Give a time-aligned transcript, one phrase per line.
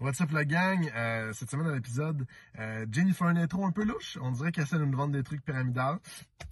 [0.00, 0.88] What's up la gang?
[0.94, 2.24] Euh, cette semaine dans l'épisode,
[2.60, 4.16] euh, Jenny fait un intro un peu louche.
[4.22, 5.98] On dirait qu'elle essaie de nous vendre des trucs pyramidales.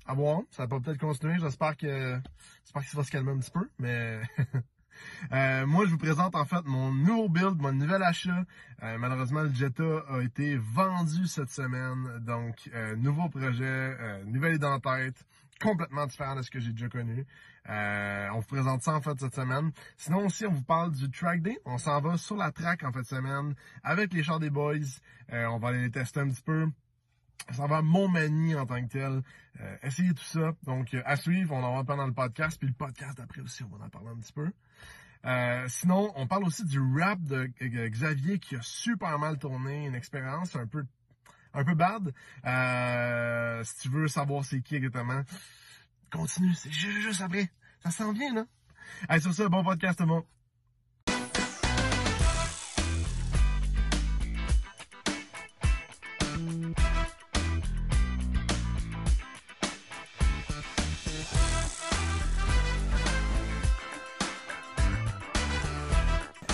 [0.05, 1.37] À voir, ça va peut-être continuer.
[1.39, 2.21] J'espère que
[2.65, 4.21] j'espère que ça va se calmer un petit peu, mais
[5.33, 8.43] euh, moi je vous présente en fait mon nouveau build, mon nouvel achat.
[8.83, 14.57] Euh, malheureusement le Jetta a été vendu cette semaine, donc euh, nouveau projet, euh, nouvelle
[14.57, 15.25] idée en tête
[15.61, 17.27] complètement différent de ce que j'ai déjà connu.
[17.69, 19.73] Euh, on vous présente ça en fait cette semaine.
[19.97, 21.59] Sinon aussi, on vous parle du track day.
[21.65, 24.77] On s'en va sur la track en fait de semaine avec les chars des boys.
[25.33, 26.69] Euh, on va aller les tester un petit peu.
[27.53, 29.23] Ça va mon manie en tant que tel.
[29.61, 30.53] Euh, essayez tout ça.
[30.65, 32.59] Donc euh, à suivre, on en va parler dans le podcast.
[32.59, 34.51] Puis le podcast d'après aussi, on va en parler un petit peu.
[35.25, 39.95] Euh, sinon, on parle aussi du rap de Xavier qui a super mal tourné, une
[39.95, 40.85] expérience un peu
[41.57, 42.13] un peu bad.
[42.45, 45.23] Euh, si tu veux savoir c'est qui exactement,
[46.13, 47.51] continue, c'est juste, après.
[47.83, 48.45] Ça s'en vient, là.
[49.09, 50.25] Allez, sur ça, bon podcast, tout le monde.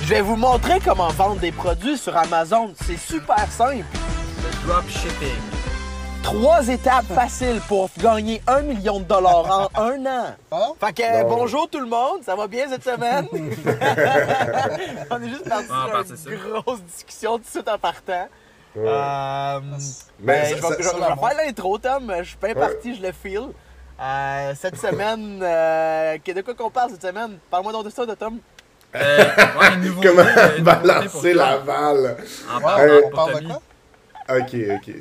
[0.02, 2.74] Je vais vous montrer comment vendre des produits sur Amazon.
[2.76, 4.01] C'est super simple.
[4.66, 5.40] Dropshipping.
[6.22, 10.74] Trois étapes faciles pour gagner un million de dollars en un an.
[10.80, 11.36] Fait que Bon.
[11.36, 13.26] bonjour tout le monde, ça va bien cette semaine?
[15.10, 18.28] On est juste parti Ah, sur une grosse discussion tout de suite en partant.
[18.76, 19.60] Euh,
[20.20, 22.12] Mais ben, ça- je vais, faire l'intro, Tom.
[22.20, 23.48] Je suis bien parti, je le file.
[24.00, 27.38] Euh, cette semaine, euh, de quoi qu'on parle cette semaine?
[27.50, 28.38] Parle-moi donc de ça, de Tom.
[28.94, 30.22] Euh, ouais, Comment
[30.60, 32.16] balancer la balle?
[32.52, 33.60] En Ouais, on parle de quoi?
[34.28, 34.94] Ok, ok.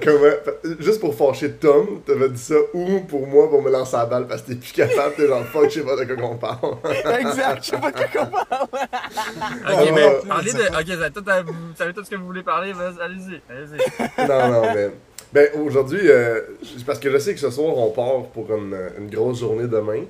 [0.00, 0.30] Comment,
[0.78, 4.28] juste pour fâcher Tom, t'avais dit ça ou pour moi pour me lancer la balle
[4.28, 6.76] parce que t'es plus capable, t'es genre fuck, je sais pas de quoi qu'on parle.
[7.18, 8.68] exact, je sais pas de quoi qu'on parle.
[8.72, 10.20] Ok, mais ouais.
[10.28, 10.58] parlez de.
[10.60, 13.40] Ok, ça- tout, à- vous savez tout ce que vous voulez parler, vas- allez-y.
[13.50, 14.28] Allez-y.
[14.28, 14.90] non, non, mais.
[15.32, 16.42] Ben, aujourd'hui, euh,
[16.86, 20.04] parce que je sais que ce soir, on part pour une, une grosse journée demain.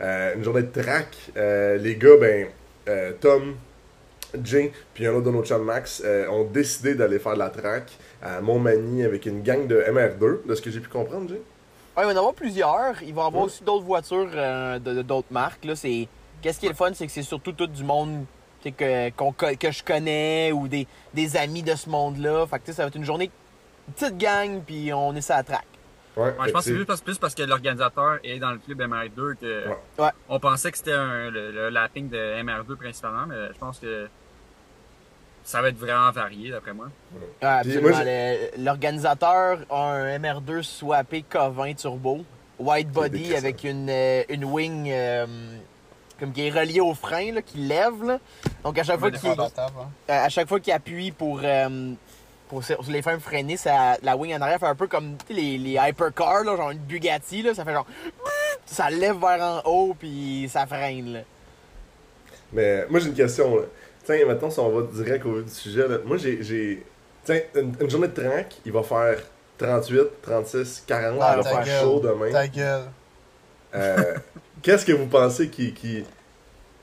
[0.00, 1.08] Euh, une journée de track.
[1.36, 2.46] Euh, les gars, ben,
[2.88, 3.56] euh, Tom,
[4.42, 7.50] Jay, puis un autre de nos chums Max, euh, ont décidé d'aller faire de la
[7.50, 7.90] track
[8.22, 11.40] à Montmagny avec une gang de MR2, de ce que j'ai pu comprendre, Jay?
[11.96, 13.02] Ouais, il va y en avoir plusieurs.
[13.02, 15.64] Il va y avoir aussi d'autres voitures euh, de d'autres marques.
[15.64, 16.08] Là, c'est...
[16.40, 18.24] Qu'est-ce qui est le fun, c'est que c'est surtout tout du monde
[18.64, 19.10] que,
[19.54, 22.46] que je connais ou des, des amis de ce monde-là.
[22.46, 23.30] Fait que ça va être une journée
[23.88, 25.64] une petite gang, puis on est sur la track.
[26.16, 28.58] Ouais, Ouais, je pense que c'est plus parce, plus parce que l'organisateur est dans le
[28.58, 29.68] club MR2 que.
[29.68, 29.76] Ouais.
[29.98, 30.10] Ouais.
[30.28, 34.08] On pensait que c'était un- le, le lapping de MR2 principalement, mais je pense que
[35.44, 36.88] ça va être vraiment varié d'après moi.
[37.14, 38.04] Ouais, Puis absolument.
[38.58, 42.24] L'organisateur a un MR2 swappé K20 turbo,
[42.58, 45.26] white body avec une, euh, une wing euh,
[46.20, 48.04] comme qui est reliée au frein, là, qui lève.
[48.04, 48.18] là.
[48.62, 49.48] Donc à chaque fois qu'il hein.
[50.08, 51.92] à chaque fois qu'il appuie pour, euh,
[52.48, 55.72] pour les freins freinés, ça, la wing en arrière fait un peu comme les, les
[55.72, 57.86] hypercars, là, genre une Bugatti, là, ça fait genre.
[58.64, 61.12] Ça lève vers en haut, puis ça freine.
[61.14, 61.20] Là.
[62.52, 63.62] Mais moi j'ai une question là.
[64.04, 65.98] Tiens, maintenant si on va direct au vif du sujet, là.
[66.04, 66.42] moi j'ai.
[66.42, 66.82] j'ai-
[67.24, 69.16] Tiens, une, une journée de track, il va faire
[69.58, 71.80] 38, 36, 40, Ah, il va faire gueule.
[71.80, 72.32] chaud demain.
[72.32, 72.82] Ta gueule.
[73.74, 74.14] Euh,
[74.62, 76.04] Qu'est-ce que vous pensez qui, qui,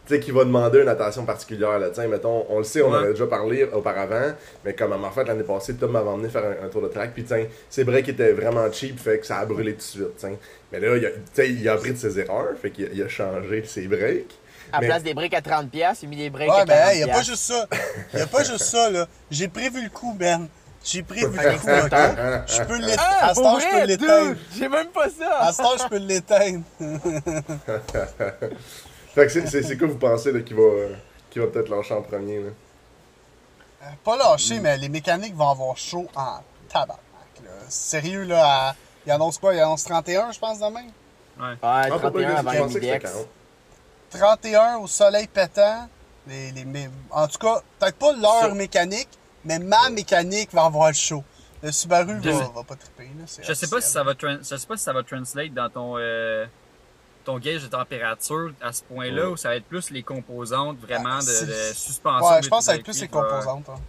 [0.07, 1.89] qui va demander une attention particulière là?
[1.89, 2.97] Tiens, mettons, on le sait, on en Ouais.
[2.99, 4.31] avait déjà parlé auparavant,
[4.63, 7.13] mais comme en fait l'année passée, Tom m'avait emmené faire un, un tour de track,
[7.13, 9.81] puis tiens, c'est vrai qu'il était vraiment cheap, fait que ça a brûlé tout de
[9.83, 10.35] suite, tiens.
[10.71, 13.07] Mais là, il a, il a appris de ses erreurs, fait qu'il a, il a
[13.09, 14.37] changé ses breaks.
[14.71, 16.67] À Mais- place des briques à 30$, il a mis des briques Ouais, à 40$.
[16.67, 17.67] mais hey, y a pas juste ça.
[18.13, 19.07] Y a pas juste ça, là.
[19.31, 20.47] J'ai prévu le coup, Ben.
[20.83, 22.47] J'ai prévu le coup, ok?
[22.47, 23.01] Je peux l'éteindre.
[23.21, 24.35] Ah, à ce temps, je peux l'éteindre.
[24.57, 25.51] J'ai même pas À ça!
[25.53, 26.63] ce temps, je peux l'éteindre.
[29.15, 30.93] Fait que c'est- quoi vous pensez là, qui va, euh,
[31.29, 32.49] qui va peut-être lâcher en premier, là?
[33.81, 36.39] Euh, Pas lâché, mais les mécaniques vont avoir chaud en
[36.75, 36.85] là.
[37.67, 38.75] Sérieux, là, à...
[39.05, 39.53] il annonce quoi?
[39.53, 40.83] Il annonce 31, je pense, demain?
[41.39, 41.45] Ouais.
[41.47, 43.11] Ouais, Ah, pas 31 pire, avant je pensais que c'était Midex.
[43.11, 43.27] 40.
[44.11, 45.87] 31 au soleil pétant.
[46.27, 46.65] Les, les,
[47.11, 49.09] en tout cas, peut-être pas leur Ça- mécanique,
[49.45, 51.23] mais ma mécanique va avoir le show.
[51.63, 53.03] Le Subaru Je va, sais- va pas triper.
[53.17, 55.69] Là, Je sais pas si ça va je sais pas si ça va translate dans
[55.69, 56.45] ton euh,
[57.25, 59.31] ton gauge de température à ce point-là Ouais.
[59.31, 62.27] ou ça va être plus les composantes vraiment Ah, de, suspension.
[62.29, 63.69] Ouais, je pense que ça va être plus les va- composantes.
[63.69, 63.79] hein.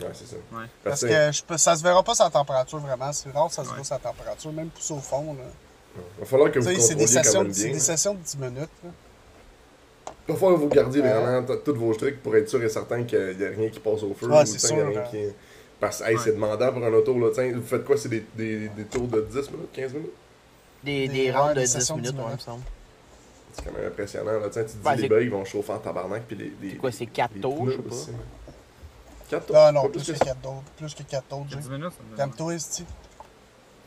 [0.00, 0.36] Ouais, c'est ça.
[0.52, 0.64] Ouais.
[0.82, 3.12] Parce que que je peux, ça se verra pas sa température vraiment.
[3.12, 3.76] C'est rare que ça se Ouais.
[3.76, 5.34] voit sa température, même poussé au fond.
[5.34, 5.44] Là.
[6.16, 8.24] il va falloir que vous Tu sais, c'est des, contrôliez quand sessions, c'est des de
[8.24, 8.70] 10 minutes.
[8.82, 8.90] là.
[10.28, 11.12] Il va falloir que vous gardiez Ouais.
[11.12, 14.02] vraiment tous vos trucs pour être sûr et certain qu'il n'y a rien qui passe
[14.02, 14.26] au feu.
[14.28, 15.08] Ouais, ou c'est tiens, il y a sûr, rien hein.
[15.10, 15.34] qui-
[15.78, 16.20] Parce que hey, Ouais.
[16.24, 17.18] c'est demandant pour un auto.
[17.18, 17.30] Là.
[17.34, 20.12] Tiens, vous faites quoi C'est des, des, des tours de 10 minutes, 15 minutes?
[20.82, 22.62] Des, Des- des rounds de des 10 sessions de minutes, 10 ouais, il me semble.
[23.52, 24.32] C'est quand même impressionnant.
[24.40, 24.48] Là.
[24.50, 26.22] Tiens, tu te dis Ouais, les breaks vont chauffer en tabarnak.
[26.26, 27.94] Puis les, les, C'est quoi, c'est quatre les tours, pneus je sais pas.
[27.94, 28.10] aussi.
[29.34, 29.56] 4 tours.
[29.56, 30.24] Non, non, plus que ça.
[30.24, 30.62] 4 d'autres.
[30.76, 31.70] Plus que 4 d'autres, C'est 10 Jay.
[31.70, 32.84] minutes, Calme-toi, esti.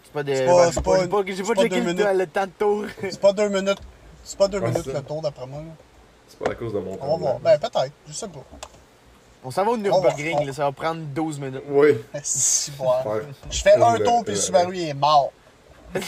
[0.04, 0.34] C'est pas de.
[0.36, 1.96] C'est pas- ouais, c'est j'ai pas pas, j'ai checké le,
[2.28, 2.86] temps- temps de tour.
[3.02, 3.80] C'est pas 2 minutes.
[4.24, 5.62] C'est pas 2 Ouais, minutes c'est le tour, d'après moi.
[6.28, 7.18] C'est pas à cause de mon On va temps.
[7.18, 7.40] voir.
[7.40, 7.92] Ben, peut-être.
[8.08, 8.44] Je sais pas.
[9.44, 11.64] On s'en va au Nürburgring, là, ça va prendre 12 minutes.
[11.70, 11.98] Oui.
[12.24, 12.72] Si.
[12.72, 13.04] Faire.
[13.50, 15.32] Je fais un tour, puis Subaru il est mort.
[15.96, 16.02] Oui.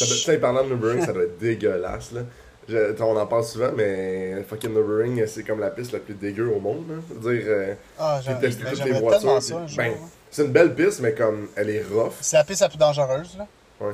[0.00, 2.22] Doit, tu sais, parlant de Nürburgring, ça doit être dégueulasse, là.
[2.70, 6.48] Je- on en parle souvent, mais fucking Nürburgring, c'est comme la piste la plus dégueu
[6.54, 9.38] au monde, veux dire, euh, Ah, j'ai testé toutes les voitures.
[9.66, 9.96] puis- ben, hein.
[10.30, 12.12] c'est une belle piste, mais comme, elle est rough.
[12.20, 13.46] C'est la piste la plus dangereuse, là.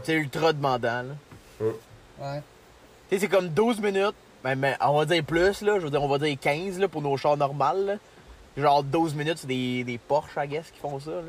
[0.03, 1.15] C'est ultra demandant, là.
[1.61, 2.41] Ouais.
[3.09, 4.15] Tu sais, c'est comme 12 minutes.
[4.45, 5.79] Ben, ben, on va dire plus, là.
[5.79, 7.95] Je veux dire, on va dire 15, là, pour nos chars normales, là.
[8.57, 11.23] Genre 12 minutes, c'est des, des Porsche, I guess, qui font ça, là.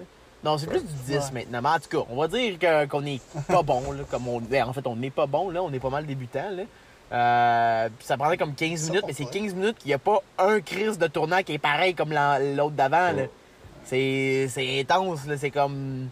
[0.44, 1.22] Non, c'est plus du 10 Ouais.
[1.34, 1.62] maintenant.
[1.62, 4.04] Mais en tout cas, on va dire que- qu'on est pas bon, là.
[4.10, 5.62] Comme on, ben, en fait, on n'est pas bon, là.
[5.64, 6.64] On est pas mal débutant, là.
[7.12, 9.32] Euh, puis ça prendrait comme 15 Ça minutes, mais c'est toi.
[9.34, 12.76] 15 minutes qu'il n'y a pas un crise de tournant qui est pareil comme l'autre
[12.76, 13.16] d'avant.
[13.16, 13.30] Ouais.
[13.86, 15.38] C'est c'est intense, là.
[15.38, 16.10] C'est comme.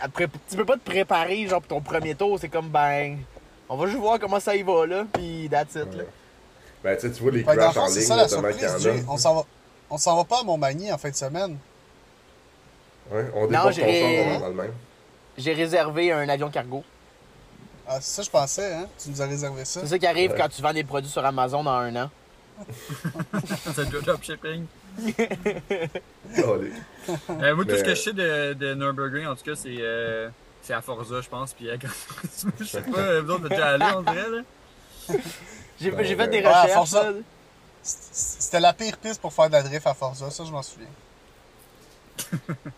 [0.00, 2.38] Après, tu peux pas te préparer, genre, pour ton premier tour.
[2.40, 3.18] C'est comme, ben.
[3.68, 5.04] On va juste voir comment ça y va, là.
[5.12, 6.04] Puis that's it, là.
[6.82, 8.86] Ben, tu sais, tu vois les crashs en ligne, ça la notamment qu'il y surprise,
[8.86, 8.94] en a.
[8.94, 9.04] Jay.
[9.08, 9.42] On s'en va.
[9.90, 11.58] On s'en va pas à Montmagny en fin de semaine.
[13.10, 14.72] Ouais, on déporte ton dans le même.
[15.36, 16.82] J'ai réservé un avion cargo.
[17.94, 18.86] Ah, c'est ça, je pensais, hein.
[19.02, 19.80] Tu nous as réservé ça.
[19.80, 20.38] C'est ça qui arrive Ouais.
[20.38, 22.10] quand tu vends des produits sur Amazon dans un an.
[23.74, 24.66] C'est le dropshipping.
[24.98, 25.88] Allez.
[27.30, 30.28] Euh, moi, tout ce que je sais de, de Nürburgring, en tout cas, c'est euh,
[30.62, 31.52] c'est à Forza, je pense.
[31.52, 34.30] Puis à Gran Turismo, je sais pas, euh, vous autres, vous déjà allés, on dirait,
[34.30, 35.16] là?
[35.80, 36.74] J'ai fait des à recherches.
[36.74, 37.10] Forza.
[37.10, 37.16] là.
[37.82, 40.86] C'était la pire piste pour faire de la drift à Forza, ça, je m'en souviens.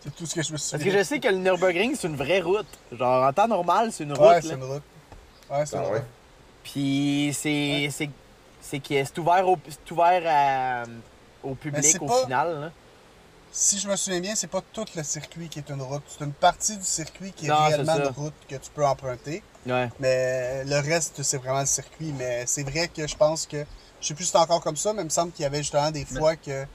[0.00, 0.78] c'est tout ce que je me souviens.
[0.78, 2.66] Parce que je sais que le Nürburgring, c'est une vraie route.
[2.92, 4.20] Genre, en temps normal, c'est une route.
[4.22, 4.40] Ouais, là.
[4.40, 4.82] c'est une route.
[5.58, 5.84] Ouais, c'est ouais.
[5.86, 6.02] route.
[6.62, 8.10] Puis c'est c'est
[8.60, 9.58] c'est que c'est ouvert au
[9.90, 10.84] ouvert à-
[11.42, 12.60] au public c'est au pas- final.
[12.60, 12.70] là.
[13.52, 16.02] Si je me souviens bien, c'est pas tout le circuit qui est une route.
[16.08, 19.44] C'est une partie du circuit qui est Non, réellement une route que tu peux emprunter.
[19.64, 19.88] Ouais.
[20.00, 22.12] Mais le reste, c'est vraiment le circuit.
[22.18, 23.64] Mais c'est vrai que je pense que.
[24.00, 25.58] Je sais plus si c'est encore comme ça, mais il me semble qu'il y avait
[25.58, 26.66] justement des fois que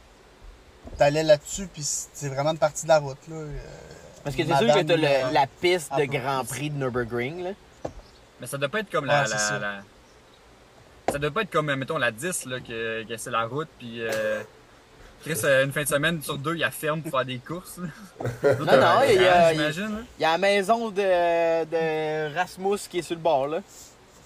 [0.97, 3.17] t'allais là-dessus, puis c'est vraiment une partie de la route.
[3.27, 3.35] Là.
[3.35, 3.59] Euh,
[4.23, 7.43] Parce que c'est sûr que t'as euh, la piste de Grand Prix de Nürburgring.
[7.43, 7.49] Là.
[8.41, 9.23] Mais ça doit pas être comme la.
[9.23, 9.59] Ouais, la, ça.
[9.59, 9.81] la-
[11.11, 14.01] Ça doit pas être comme, mettons, la 10, là, que, que c'est la route, puis.
[14.01, 14.41] Euh...
[15.21, 17.77] Chris, euh, une fin de semaine sur deux, il a ferme pour faire des courses.
[17.77, 18.53] là.
[18.59, 20.01] Non, non, il y a- J'imagine, là.
[20.17, 23.47] Il y a la maison de, de Rasmus qui est sur le bord.
[23.47, 23.59] là.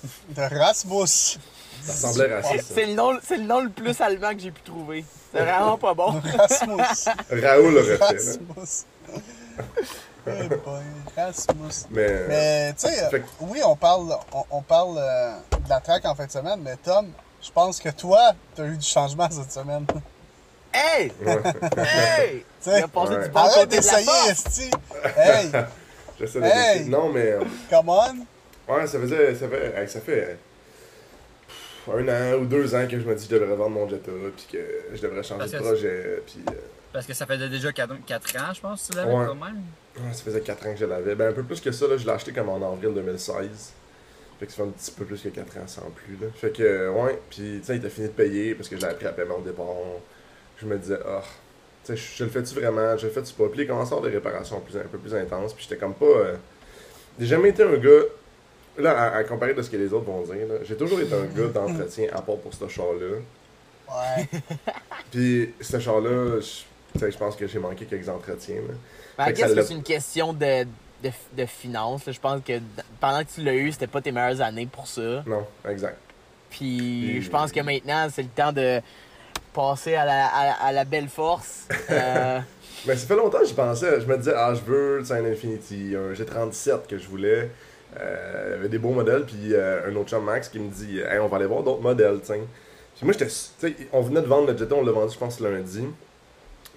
[0.30, 1.08] De Rasmus.
[1.08, 2.50] Ça ressemblait ça.
[2.64, 5.04] C'est le, nom, c'est le nom le plus allemand que j'ai pu trouver.
[5.34, 6.22] C'est vraiment pas bon.
[6.38, 7.12] Rasmus.
[7.42, 8.06] Raoul fait, là.
[8.06, 8.86] Rasmus.
[10.26, 10.82] Boy,
[11.18, 11.86] Rasmus.
[11.92, 15.32] Mais, Mais tu sais, que- oui, on parle, on, on parle euh,
[15.64, 17.08] de la track en fin de semaine, mais Tom,
[17.42, 19.86] je pense que toi, t'as eu du changement cette semaine.
[19.88, 19.96] tu
[20.76, 21.12] Hey!
[21.24, 21.38] ouais.
[21.78, 22.46] Hey!
[22.66, 23.24] Il sais, Ouais.
[23.26, 24.72] du bon arrête d'essayer, esti.
[25.18, 25.52] Hey,
[26.20, 26.86] J'essaie de Hey!
[26.86, 27.32] Non, mais.
[27.34, 28.74] euh, come on.
[28.74, 29.36] Ouais, ça faisait.
[29.36, 30.38] Ça fait, hey, ça fait
[31.92, 34.10] un an ou deux ans que je me dis que je devrais vendre mon Jetta,
[34.38, 36.44] puis que je devrais changer de projet, puis.
[36.50, 36.54] euh,
[36.94, 39.26] Parce que ça faisait déjà 4, ans, je pense, que tu l'avais Ouais.
[39.26, 39.62] quand même.
[39.98, 41.16] ouais, ça faisait 4 ans que je l'avais.
[41.16, 43.74] Ben, un peu plus que ça, là, je l'ai acheté comme en avril 2016.
[44.40, 46.28] Fait que ça fait un petit peu plus que 4 ans sans plus, là.
[46.36, 48.96] Fait que, ouais, puis, tu sais, il était fini de payer parce que je l'avais
[48.96, 49.66] pris à paiement au départ.
[50.58, 51.22] Je me disais, ah,
[51.84, 53.46] tu sais, je, je le fais-tu vraiment, je le fais-tu pas?
[53.50, 55.94] Puis il commençait à avoir des réparations plus, un peu plus intenses, puis j'étais comme
[55.96, 56.06] pas.
[56.06, 56.36] euh,
[57.20, 58.04] J'ai jamais été un gars.
[58.78, 61.14] Là, à, à comparer de ce que les autres vont dire, là, j'ai toujours été
[61.14, 63.18] un gars d'entretien à part pour ce char-là.
[63.88, 64.28] Ouais.
[65.12, 66.64] Puis ce char-là, je,
[66.96, 68.58] je pense que j'ai manqué quelques entretiens.
[69.18, 70.64] Ben, Fait que c'est une question de,
[71.04, 72.04] de, de finances.
[72.08, 72.60] Je pense que
[73.00, 75.24] pendant que tu l'as eu, c'était pas tes meilleures années pour ça.
[75.26, 75.98] Non, exact.
[76.50, 76.68] Puis
[77.10, 78.80] Puis- je pense que maintenant, c'est le temps de
[79.54, 81.68] passer à la, à, à la belle force.
[81.90, 82.40] Euh,
[82.88, 84.02] Mais ça fait longtemps que j'y pensais.
[84.02, 87.50] Je me disais, ah, je veux tu sais, un Infinity, un G37 que je voulais.
[88.00, 90.70] Euh, il y avait des beaux modèles, puis euh, un autre chum Max qui me
[90.70, 92.42] dit, hey, on va aller voir d'autres modèles, sais.
[92.96, 93.76] Puis moi, j'étais.
[93.94, 95.86] On venait de vendre le Jetta, on l'a vendu, je pense, lundi.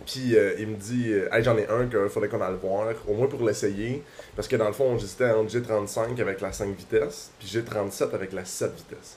[0.04, 2.92] Puis euh, il me dit, euh, hey, j'en ai un qu'il faudrait qu'on aille voir,
[3.08, 4.02] au moins pour l'essayer.
[4.34, 8.32] Parce que dans le fond, j'hésitais entre G35 avec la 5 vitesses, puis G37 avec
[8.32, 9.16] la 7 vitesses.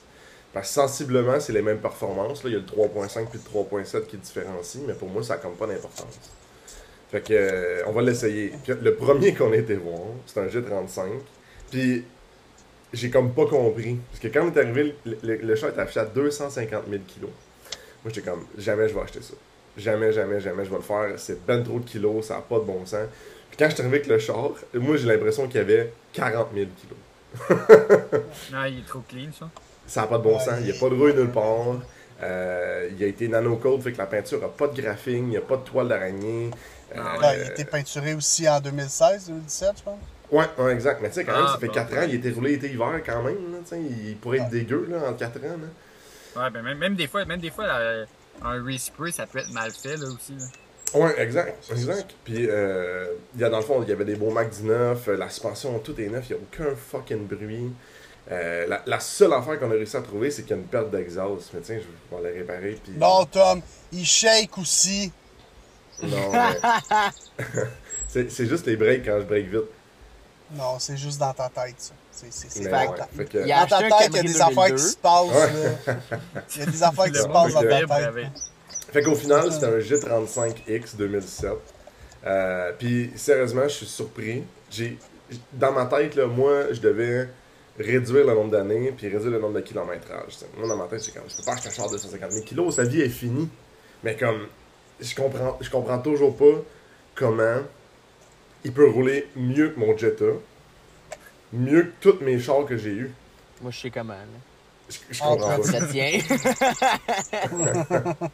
[0.52, 2.42] Parce que sensiblement, c'est les mêmes performances.
[2.42, 2.50] Là.
[2.50, 5.42] Il y a le 3.5 puis le 3.7 qui différencient, mais pour moi, ça n'a
[5.42, 6.18] pas d'importance.
[7.10, 8.52] Fait que, euh, on va l'essayer.
[8.68, 11.20] Le premier qu'on a été voir, c'est un G35.
[11.70, 12.04] Puis
[12.92, 13.98] j'ai comme pas compris.
[14.10, 17.30] Parce que quand on est arrivé, le, le, char était affiché à 250 000 kilos.
[18.04, 19.34] Moi, j'étais comme, jamais je vais acheter ça.
[19.80, 21.08] Jamais, jamais, jamais je vais le faire.
[21.18, 23.06] C'est ben trop de kilos, ça n'a pas de bon sens.
[23.48, 26.48] Puis quand je suis arrivé avec le char, moi, j'ai l'impression qu'il y avait 40
[26.54, 27.60] 000 kilos.
[28.52, 29.48] Non, il est trop clean, ça.
[29.86, 30.54] Ça n'a pas de bon sens.
[30.60, 31.80] Il n'y a pas de rouille nulle part.
[32.22, 35.36] Euh, il a été nano-code, fait que la peinture a pas de graphing, il n'y
[35.36, 36.50] a pas de toile d'araignée.
[36.94, 39.98] Euh, Ouais, Ben, il a été peinturé aussi en 2016, 2017, je pense.
[40.30, 41.00] Ouais, ouais, exact.
[41.00, 41.72] Mais tu sais, quand même, Ah, ça fait bon.
[41.72, 43.36] 4 ans, il était roulé été hiver quand même.
[43.52, 45.40] Là, il pourrait être dégueu là, en 4 ans.
[46.36, 46.42] Là.
[46.44, 48.04] Ouais, ben même, même des fois, même des fois la-
[48.42, 50.34] un respray, ça peut être mal fait là aussi.
[50.38, 50.46] Là.
[50.98, 52.14] Ouais, exact, exact.
[52.24, 55.08] Puis, euh, il y a, dans le fond, il y avait des beaux Mac 19,
[55.08, 57.72] euh, la suspension, tout est neuf, il n'y a aucun fucking bruit.
[58.30, 60.66] Euh, la, la seule affaire qu'on a réussi à trouver, c'est qu'il y a une
[60.68, 61.50] perte d'exhaust.
[61.54, 62.78] Mais tiens, je vais la réparer.
[62.82, 62.92] Puis...
[62.96, 63.60] Non, Tom,
[63.92, 65.12] il shake aussi.
[66.02, 67.48] Non, mais-
[68.28, 69.64] c'est juste les breaks quand je break vite.
[70.52, 71.94] Non, c'est juste dans ta tête, ça.
[72.28, 74.64] C'est ouais, que- Il a Dans ta acheté un tête, il y a des affaires
[74.64, 74.78] qui 2002.
[74.78, 75.50] se passent.
[76.54, 78.26] Il y a des affaires qui se passent dans ta tête.
[78.92, 81.50] Fait qu'au final, c'était un G35X 2007.
[82.26, 84.42] Euh, puis sérieusement, je suis surpris.
[84.70, 84.98] J'ai
[85.52, 87.28] dans ma tête là, moi, je devais
[87.78, 90.36] réduire le nombre d'années puis réduire le nombre de kilométrage.
[90.36, 90.46] t'sais.
[90.58, 92.44] Moi dans ma tête, c'est comme je peux pas acheter un char de 250 000
[92.44, 93.48] kilos, sa vie est finie.
[94.02, 94.48] Mais comme
[95.00, 96.60] je comprends je comprends toujours pas
[97.14, 97.58] comment
[98.64, 100.26] il peut rouler mieux que mon Jetta,
[101.52, 103.12] mieux que tous mes chars que j'ai eu.
[103.62, 104.14] Moi, je sais comment.
[104.14, 104.20] là.
[104.88, 105.62] Je, je comprends pas.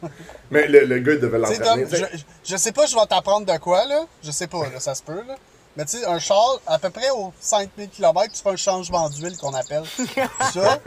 [0.51, 1.85] Mais le, le gars il devait l'entraîner.
[1.91, 2.05] Je,
[2.43, 4.05] je sais pas, je vais t'apprendre de quoi, là.
[4.23, 5.35] Je sais pas, là, ça se peut, là.
[5.77, 9.07] Mais tu sais, un char, à peu près aux 5000 km, tu fais un changement
[9.09, 9.83] d'huile qu'on appelle.
[10.53, 10.79] ça,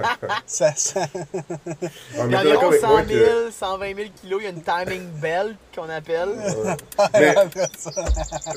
[0.47, 3.50] ça, ça- Ouais, mais Il y t'es a d'accord environ avec moi 100 que- 000,
[3.52, 4.40] 120 000 kilos.
[4.40, 6.30] Il y a une timing belt qu'on appelle.
[7.14, 7.90] Mais- après ça.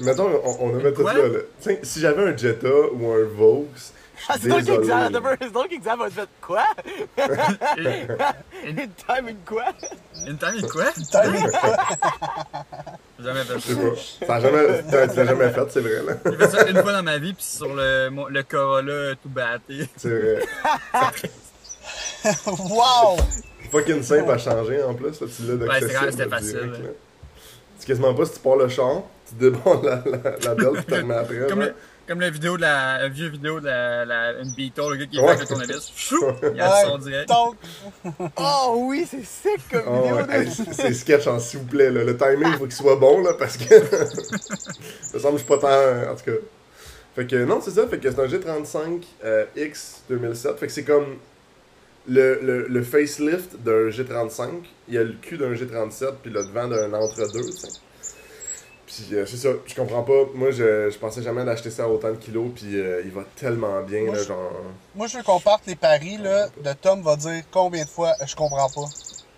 [0.02, 1.14] Mettons, on, on a mis tout ça.
[1.14, 1.76] Là.
[1.84, 3.68] Si j'avais un Jetta ou un Vaux,
[4.30, 4.60] Ah, c'est donc.
[4.68, 5.20] Exam.
[5.42, 6.64] C'est donc Exam fait quoi?
[7.78, 9.66] Une, Une timing quoi?
[10.28, 10.86] une timing quoi?
[11.12, 11.48] Timing.
[13.20, 13.76] J'ai jamais fait ça.
[13.76, 14.28] pas.
[14.28, 16.14] Ça a jamais, tu l'as jamais fait, c'est vrai, là.
[16.26, 19.30] J'ai fait ça une fois dans ma vie, puis sur le, mon- le Corolla tout
[19.30, 19.88] batté.
[19.98, 20.40] C'est vrai.
[22.70, 23.18] wow!
[23.72, 25.28] Fucking simple à changer en plus, là.
[25.36, 25.92] Tu l'as Ouais, d'accessible.
[25.92, 26.90] c'est vrai, c'était là, facile, direct, là.
[27.80, 30.86] C'est quasiment pas si tu pars le char, tu débranles la, la, la belle, puis
[30.86, 31.48] tu la remets après.
[31.50, 31.66] Comme, là.
[31.68, 31.76] le,
[32.08, 35.06] comme la vidéo de la, la vieux vidéo de la, la, une Beetle, le gars
[35.06, 35.28] qui est Ouais.
[35.30, 35.92] avec le tournevis.
[35.96, 36.24] Chou!
[36.54, 37.30] Il a son direct.
[37.30, 37.56] donc,
[38.38, 40.16] Oh oui, c'est sick comme Oh, vidéo.
[40.18, 40.24] ouais.
[40.28, 41.90] de- Hey, c'est c'est sketch, hein, s'il vous plaît.
[41.92, 42.04] Là.
[42.04, 43.66] Le timing, il faut qu'il soit bon, là, parce que.
[45.02, 46.12] ça semble que je suis pas tant.
[46.12, 46.38] En tout cas.
[47.16, 47.88] Fait que non, c'est ça.
[47.88, 50.58] Fait que c'est un G35 euh, X 2007.
[50.58, 51.18] Fait que c'est comme
[52.08, 54.50] le, le, le facelift d'un G35.
[54.88, 57.68] Il y a le cul d'un G37, puis le devant d'un entre-deux, tu sais.
[58.96, 60.14] Puis euh, c'est ça, je comprends pas.
[60.36, 63.22] Moi, je, je pensais jamais d'acheter ça à autant de kilos, puis euh, il va
[63.36, 64.52] tellement bien, Moi, là, je- genre.
[64.96, 68.14] moi, je veux qu'on parte les paris, là, de Tom va dire combien de fois
[68.26, 68.86] je comprends pas.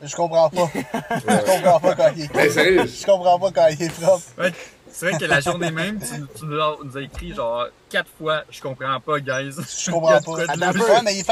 [0.02, 0.70] Je comprends pas.
[0.74, 4.22] Je comprends pas quand il est Mais sérieux, Je comprends pas quand il est propre.
[4.38, 4.52] Ouais,
[4.92, 6.08] c'est vrai que la journée même, tu,
[6.38, 9.52] tu nous as nous as écrit genre quatre fois, je comprends pas, guys.
[9.56, 10.42] Je comprends pas.
[10.50, 11.24] Attends mais il il est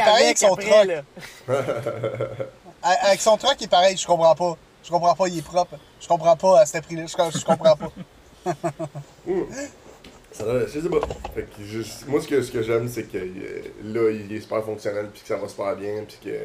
[0.00, 1.04] pareil avec son après.
[2.82, 3.96] A- Avec son truck, il est pareil.
[3.96, 4.56] Je comprends pas.
[4.84, 5.76] Je comprends pas, il est propre.
[6.00, 7.06] Je comprends pas à ce prix-là.
[7.06, 7.90] Je, je comprends pas.
[10.32, 10.98] Ça doit- je sais pas.
[11.34, 14.40] Fait que je- moi, ce que, ce que j'aime, c'est que euh, là, il est
[14.40, 16.36] super fonctionnel, puis que ça va super bien, puis que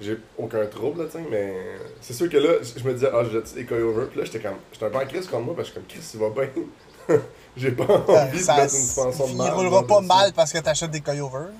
[0.00, 1.08] j'ai aucun trouble, là.
[1.28, 1.56] Mais
[2.00, 4.38] c'est sûr que là, je me disais, ah, je jette des coilovers, puis là, j'étais
[4.40, 6.46] comme, j'étais un peu en crise contre moi, parce que je suis comme, Chris, il
[6.46, 7.18] va bien.
[7.56, 10.52] j'ai pas envie de Ça- mettre une suspension de il merde roulera pas mal parce
[10.52, 11.50] que t'achètes des coilovers.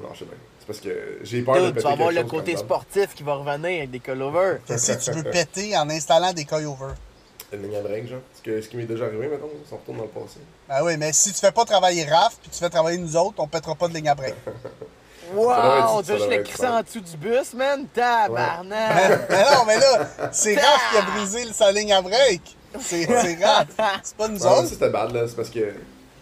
[0.00, 0.34] Non, je sais bien.
[0.62, 3.34] C'est parce que j'ai peur de péter tu vas avoir le côté sportif qui va
[3.34, 4.58] revenir avec des collovers.
[4.64, 6.94] Qu'est-ce que tu veux péter en installant des coilovers?
[7.52, 8.20] Une ligne à break, genre.
[8.36, 10.38] Ce, que, ce qui m'est déjà arrivé, mettons, si on retourne dans le passé.
[10.68, 13.34] Ah oui, mais si tu fais pas travailler RAF puis tu fais travailler nous autres,
[13.38, 14.34] on pètera pas de ligne à break.
[15.34, 16.02] Wow!
[16.02, 17.86] Tu veux juste le crisser en dessous du bus, man?
[17.94, 19.28] Tabarnak!
[19.30, 22.42] mais non, mais là, c'est RAF qui a brisé sa ligne à break.
[22.80, 23.66] C'est c'est RAF.
[24.02, 24.68] C'est pas nous Ouais, autres.
[24.68, 25.72] c'était bad là, c'est parce que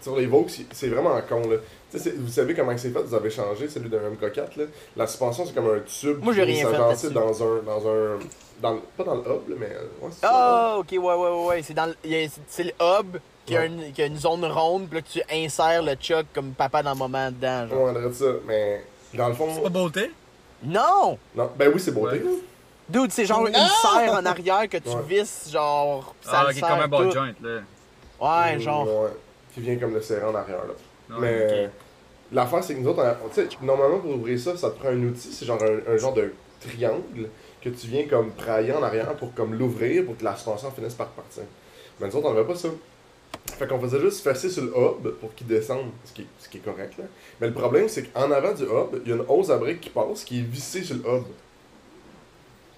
[0.00, 1.56] sur les Vaux, c'est vraiment con là.
[1.92, 4.64] Vous savez comment c'est fait, vous avez changé celui d'un MK4 là.
[4.97, 8.18] La suspension c'est comme un tube Moi, j'ai qui rien fait dans un dans un
[8.61, 9.66] dans pas dans le hub là, mais
[10.00, 10.12] ouais.
[10.23, 11.62] Ah, ok, ouais, ouais, ouais, ouais.
[11.62, 11.94] C'est dans le,
[12.47, 13.16] c'est le hub
[13.47, 16.52] qui a, une, qui a une zone ronde, puis là, tu insères le chuck comme
[16.52, 17.82] papa dans le moment dedans, genre.
[17.85, 20.11] Ouais, on dirait ça, mais dans le fond C'est pas beauté?
[20.62, 21.18] Non!
[21.35, 22.18] non, ben oui, c'est beauté.
[22.23, 22.30] Ouais.
[22.88, 23.47] Dude, c'est genre Non!
[23.49, 25.02] une serre en arrière que tu Ouais.
[25.09, 26.14] visses, genre.
[26.20, 27.61] Ça Ah, ok, serre comme un ball joint, là.
[28.20, 28.87] Ouais, Mm, genre.
[28.87, 29.11] Ouais,
[29.54, 30.75] qui vient comme le serrer en arrière là.
[31.19, 31.69] Mais
[32.33, 35.02] l'affaire c'est que nous autres, on- sais, normalement pour ouvrir ça, ça te prend un
[35.02, 37.29] outil, c'est genre un, un genre de triangle
[37.62, 40.95] que tu viens comme prailler en arrière pour comme l'ouvrir pour que la suspension finisse
[40.95, 41.43] par partir.
[42.00, 42.69] Mais nous autres, on n'avait pas ça.
[43.59, 46.49] Fait qu'on faisait juste fesser sur le hub pour qu'il descende, ce qui, est, ce
[46.49, 47.05] qui est correct là.
[47.40, 49.81] Mais le problème c'est qu'en avant du hub, il y a une hausse à briques
[49.81, 51.25] qui passe qui est vissée sur le hub.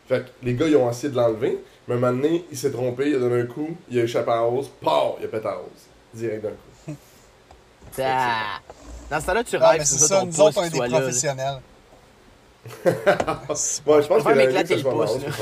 [0.08, 1.58] Fait que les gars ils ont essayé de l'enlever,
[1.88, 4.30] mais un moment donné, il s'est trompé, il a donné un coup, il a échappé
[4.30, 5.86] à la hausse, pow, il a pété à la hausse.
[6.14, 6.56] Direct d'un coup.
[7.98, 8.60] Ah.
[9.10, 10.70] Dans ce temps-là, tu Ah, rêves, mais c'est ça ton nous pouce autres, on est
[10.70, 10.98] des là, là.
[11.00, 11.60] professionnels.
[12.84, 12.90] Je
[13.48, 15.32] pense que la m'éclater le ça soit pouce, marrant,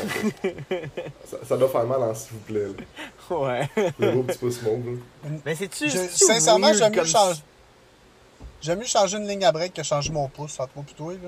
[1.31, 2.67] ça, ça doit faire mal en s'il vous plaît.
[3.31, 3.37] là.
[3.37, 3.69] Ouais.
[3.99, 4.87] Le beau petit pouce mauve.
[4.87, 5.31] là.
[5.45, 5.89] Mais c'est-tu.
[5.91, 7.41] Je- c'est-tu sincèrement, weird j'aime mieux, comme- changer...
[8.63, 11.13] j'aime mieux changer une ligne à break que changer mon pouce entre moi et toi.
[11.13, 11.19] Là.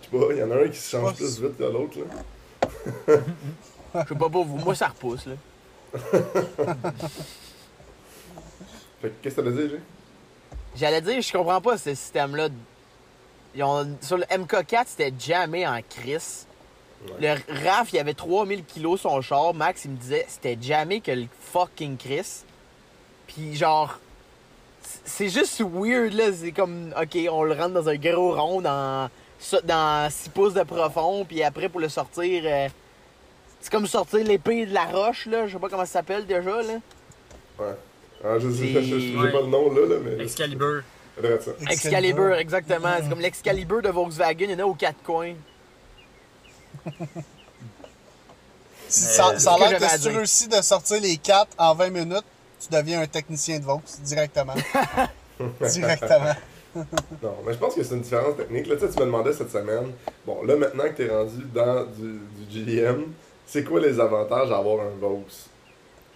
[0.00, 1.98] Je sais pas, il y en a un qui se change plus vite que l'autre.
[1.98, 3.16] là.
[4.02, 4.56] Je sais pas pour vous.
[4.56, 5.34] Moi, ça repousse, là.
[9.02, 9.80] Fait que, qu'est-ce que t'as dit, Jay?
[10.76, 12.48] J'allais dire, je comprends pas ce système-là.
[13.54, 16.46] Ils ont- Sur le MK4, c'était jamais en crise.
[17.18, 17.34] Le
[17.64, 19.54] RAF, il avait 3000 kilos son char.
[19.54, 22.42] Max, il me disait, c'était jamais que le fucking Chris.
[23.26, 23.98] Puis genre,
[25.04, 26.24] c'est juste weird, là.
[26.32, 29.08] C'est comme, OK, on le rentre dans un gros rond dans
[29.40, 31.24] 6 pouces de profond.
[31.24, 32.68] Puis après, pour le sortir, euh,
[33.60, 35.46] c'est comme sortir l'épée de la roche, là.
[35.46, 36.74] Je sais pas comment ça s'appelle déjà, là.
[37.58, 37.74] Ouais.
[38.24, 39.32] Ah, je sais, Ouais.
[39.32, 40.22] pas le nom là, là mais.
[40.24, 40.82] Excalibur.
[41.70, 42.94] Excalibur, exactement.
[43.02, 45.34] C'est comme l'Excalibur de Volkswagen, il y en a aux quatre coins.
[48.88, 51.16] Si Euh, ça, ça a que l'air que à si tu réussis de sortir les
[51.16, 52.24] 4 en 20 minutes,
[52.58, 54.54] tu deviens un technicien de Vaux directement.
[55.60, 56.34] directement.
[57.20, 58.68] Non, mais je pense que c'est une différence technique.
[58.68, 59.90] Là, tu sais, tu me demandais cette semaine,
[60.24, 63.06] bon, là, maintenant que tu es rendu dans du, du GDM,
[63.44, 65.24] c'est quoi les avantages d'avoir un Vaux?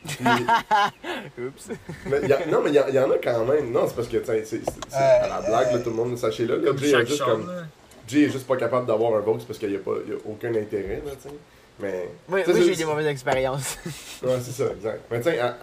[1.39, 1.69] Oups.
[2.07, 3.71] mais y a- non, mais il y, en a quand même.
[3.73, 4.61] Non, c'est parce que, c'est
[4.95, 6.59] à la blague, là, tout le monde, sachez-le.
[6.59, 7.63] Là, Jay, est juste comme, là.
[8.07, 10.17] Jay est juste pas capable d'avoir un Vaux parce qu'il n'y a, pas- y a
[10.27, 11.35] aucun intérêt, là, tu sais.
[11.81, 12.09] Mais.
[12.29, 13.79] Oui, j'ai eu des mauvaises expériences.
[14.23, 15.01] Ouais, c'est ça, exact.
[15.11, 15.57] Mais sais, à,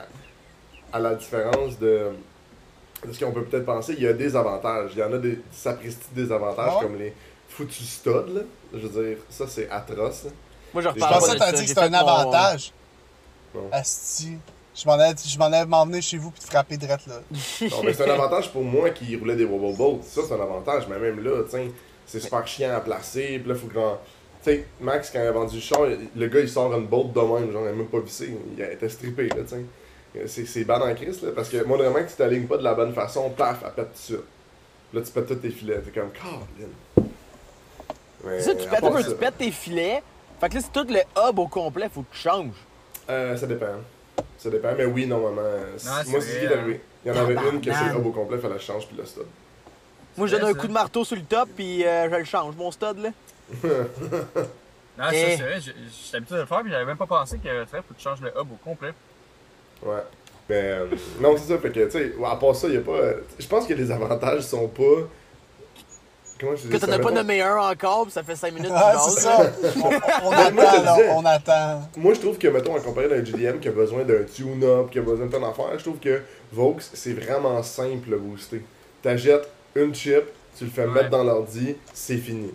[0.93, 2.09] à la différence de,
[3.07, 4.91] de ce qu'on peut peut-être penser, il y a des avantages.
[4.93, 6.83] Il y en a des sapristi désavantages Ah ouais?
[6.83, 7.13] comme les
[7.47, 8.41] foutus studs, là.
[8.73, 10.25] Je veux dire, ça c'est atroce.
[10.25, 10.31] là.
[10.73, 12.71] Moi, je Je pensais pas que t'as dit que c'était un avantage.
[13.53, 13.69] Non.
[13.71, 14.37] Asti.
[14.73, 17.15] Je m'en allais, je m'en allais venir chez vous puis te frapper direct là.
[17.15, 19.99] Non, mais c'est un avantage pour moi qui roulait des wobble boats.
[20.03, 20.87] Ça, c'est un avantage.
[20.89, 21.71] Mais même là, tu sais,
[22.05, 23.39] c'est super chiant à placer.
[23.39, 23.99] Puis là, faut grand.
[24.43, 25.81] Tu sais, Max, quand il a vendu le char,
[26.15, 27.51] le gars, il sort une boat de même.
[27.51, 28.35] Genre, il a même pas vissé.
[28.57, 30.27] Il été strippé, là, tu sais.
[30.27, 31.31] C'est, c'est bad en crise, là.
[31.35, 33.93] Parce que moi, vraiment, que tu t'alignes pas de la bonne façon, paf, elle pète
[33.93, 34.23] tout suite.
[34.93, 35.79] Là, tu pètes tous tes filets.
[35.81, 37.07] T'es comme, Colin.
[38.25, 40.01] Mais, ça, tu pètes, ça, tu pètes tes filets.
[40.39, 42.55] Fait que là, c'est tout le hub au complet, faut que tu changes.
[43.09, 43.65] Euh, ça dépend.
[44.37, 45.41] Ça dépend, mais oui, normalement.
[45.41, 46.81] moi, c'est ce qui est arrivé.
[47.05, 48.87] Il y en avait une que c'est le hub au complet, fallait que je change,
[48.87, 49.23] puis le stud.
[50.17, 50.59] Moi, je donne un ça.
[50.59, 53.09] coup de marteau sur le top, puis euh, je le change, mon stud, là.
[54.97, 55.15] Non, Eh.
[55.37, 55.59] c'est vrai.
[55.61, 55.73] j'ai-
[56.05, 58.21] J'étais habitué de le faire, puis j'avais même pas pensé qu'il faut que tu changes
[58.21, 58.91] le hub au complet.
[59.83, 60.01] Ouais.
[60.49, 60.87] Mais euh,
[61.19, 61.57] non, c'est ça.
[61.59, 62.99] Fait que, tu sais, à part ça, il y a pas.
[63.39, 65.07] je pense que les avantages sont pas.
[66.41, 66.87] Comment je dis Que ça?
[66.87, 69.37] t'en as pas nommé un encore, puis ça fait 5 minutes Ah, c'est ça.
[70.23, 71.09] On, moi, attend, là, disais.
[71.15, 71.89] on attend.
[71.97, 74.99] Moi, je trouve que, mettons, en comparé d'un GDM qui a besoin d'un tune-up, qui
[74.99, 78.61] a besoin de plein d'affaires, je trouve que Vaux, c'est vraiment simple le booster.
[79.01, 80.23] T'achètes une chip,
[80.57, 80.91] tu le fais Ouais.
[80.91, 82.51] mettre dans l'ordi, c'est fini.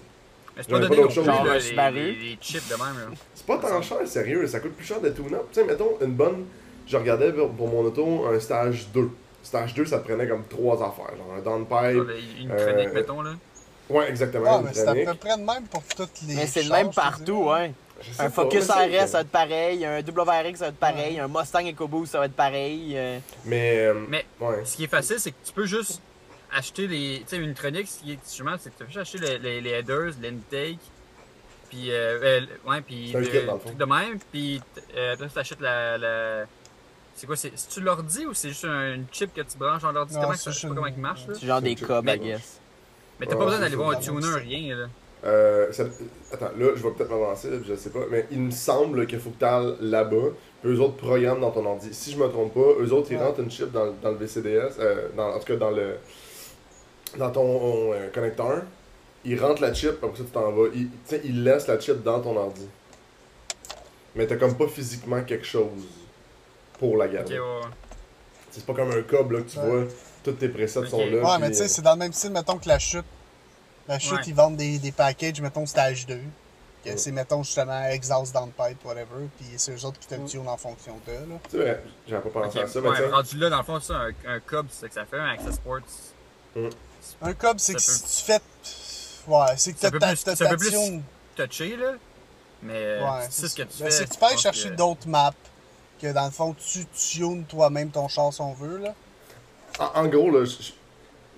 [0.57, 3.11] Mais c'est pas donné pas Genre là, un les, les, les chips de même.
[3.11, 3.17] Là.
[3.35, 5.45] C'est pas tant cher, sérieux, ça coûte plus cher de tune-up.
[5.53, 6.45] Tu sais, mettons, une bonne.
[6.87, 9.09] Je regardais pour mon auto un stage 2.
[9.43, 11.17] Stage 2, ça te prenait comme trois affaires.
[11.17, 12.11] Genre un downpipe.
[12.41, 13.23] Une euh, chronique, mettons.
[13.23, 13.31] là.
[13.89, 14.63] Ouais, exactement.
[14.67, 16.35] Ah, c'est à peu près de même pour toutes les.
[16.35, 17.73] Mais c'est le même partout, sais
[18.19, 19.85] Un Focus RS, ça va être pareil.
[19.85, 21.19] Un WRX, ça va être pareil.
[21.19, 22.95] Un Mustang EcoBoost, ça va être pareil.
[22.97, 23.19] euh.
[23.45, 24.65] Mais, euh, Mais- ouais.
[24.65, 26.01] Ce qui est facile, c'est que tu peux juste
[26.53, 27.21] acheter les.
[27.21, 29.39] Tu sais, une chronique, ce qui est justement, c'est que tu peux juste acheter les,
[29.39, 30.79] les, les headers, l'intake,
[31.71, 31.91] puis.
[31.91, 33.13] Euh, euh, ouais, puis.
[33.13, 34.61] Le kit, le truc de même, puis.
[34.97, 35.97] Euh, tu achètes la.
[35.97, 36.45] la...
[37.15, 40.15] C'est quoi, c'est tu l'ordi ou c'est juste un chip que tu branches dans l'ordi?
[40.15, 41.23] Comment Je sais pas comment il marche.
[41.33, 42.61] C'est genre des cubs, I guess.
[43.21, 44.87] Mais t'as pas besoin c'est d'aller voir un tuner, rien, là.
[45.25, 45.85] Euh, ça-
[46.33, 49.31] Attends, là, je vais peut-être m'avancer, je sais pas, mais il me semble qu'il faut
[49.31, 50.29] que tu ailles là-bas,
[50.63, 51.89] puis eux autres programment dans ton ordi.
[51.93, 53.25] Si je me trompe pas, eux autres, ils Ouais.
[53.25, 55.97] rentrent une chip dans, dans le VCDS, euh, dans, en tout cas dans le
[57.19, 58.63] dans ton euh, connecteur,
[59.25, 60.67] ils rentrent la chip, après ça tu t'en vas.
[60.75, 62.69] Ils, tu sais, ils laissent la chip dans ton ordi.
[64.15, 65.87] Mais t'as comme pas physiquement quelque chose
[66.79, 67.35] pour la Ok, garder.
[67.39, 67.71] ouais, ouais.
[68.51, 69.67] C'est pas comme un câble là, que tu Ouais.
[69.67, 69.85] vois,
[70.33, 71.05] tous tes presets sont là.
[71.05, 73.05] Ouais, puis, mais tu sais, euh, c'est dans le même style, mettons, que la chute.
[73.89, 74.21] La chute, Ouais.
[74.27, 76.19] ils vendent des, des packages, mettons, stage 2.
[76.85, 76.97] Que Ouais.
[76.97, 79.29] c'est, mettons, justement, exhaust downpipe, whatever.
[79.39, 80.27] Puis c'est eux autres qui te Mm.
[80.27, 81.37] tunent en fonction d'eux, là.
[81.51, 83.59] C'est vrai, j'avais pas pensé Ok, à ça, mais ouais, tu sais, rendu là, dans
[83.59, 85.81] le fond, ça, un, un cub, c'est que ça fait, un Access Sports.
[87.23, 88.41] Un cob, c'est que si tu fais.
[89.29, 90.71] Ouais, c'est que t'as ta, ta peut plus-
[91.37, 91.93] touché, là.
[92.63, 93.91] Mais Ouais, tu sais ce que tu Ben, fais.
[93.91, 95.33] c'est que tu peux aller chercher que- d'autres maps.
[96.01, 98.95] Que dans le fond, tu tunes toi-même ton char si on veut, là.
[99.79, 100.73] En, en gros, là, je, je-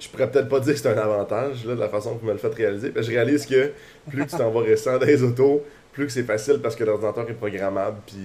[0.00, 2.26] je pourrais peut-être pas dire que c'est un avantage, là, de la façon que vous
[2.26, 2.92] me le faites réaliser.
[2.94, 3.72] mais je réalise que
[4.08, 6.84] plus que tu t'en vas récent dans les autos, plus que c'est facile parce que
[6.84, 7.96] l'ordinateur est programmable.
[8.06, 8.16] Puis.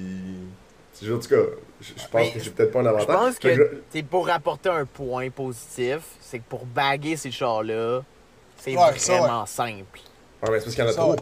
[0.94, 1.36] c'est- En tout cas,
[1.82, 3.16] je, je pense Mais que j'ai peut-être pas un Je avantage.
[3.16, 8.02] pense Fait que c'est pour rapporter un point positif, c'est que pour baguer ces chars-là,
[8.58, 10.00] c'est Ouais, ça, vraiment simple.
[10.44, 11.16] Ouais, mais c'est parce qu'il y en a Ça, trop.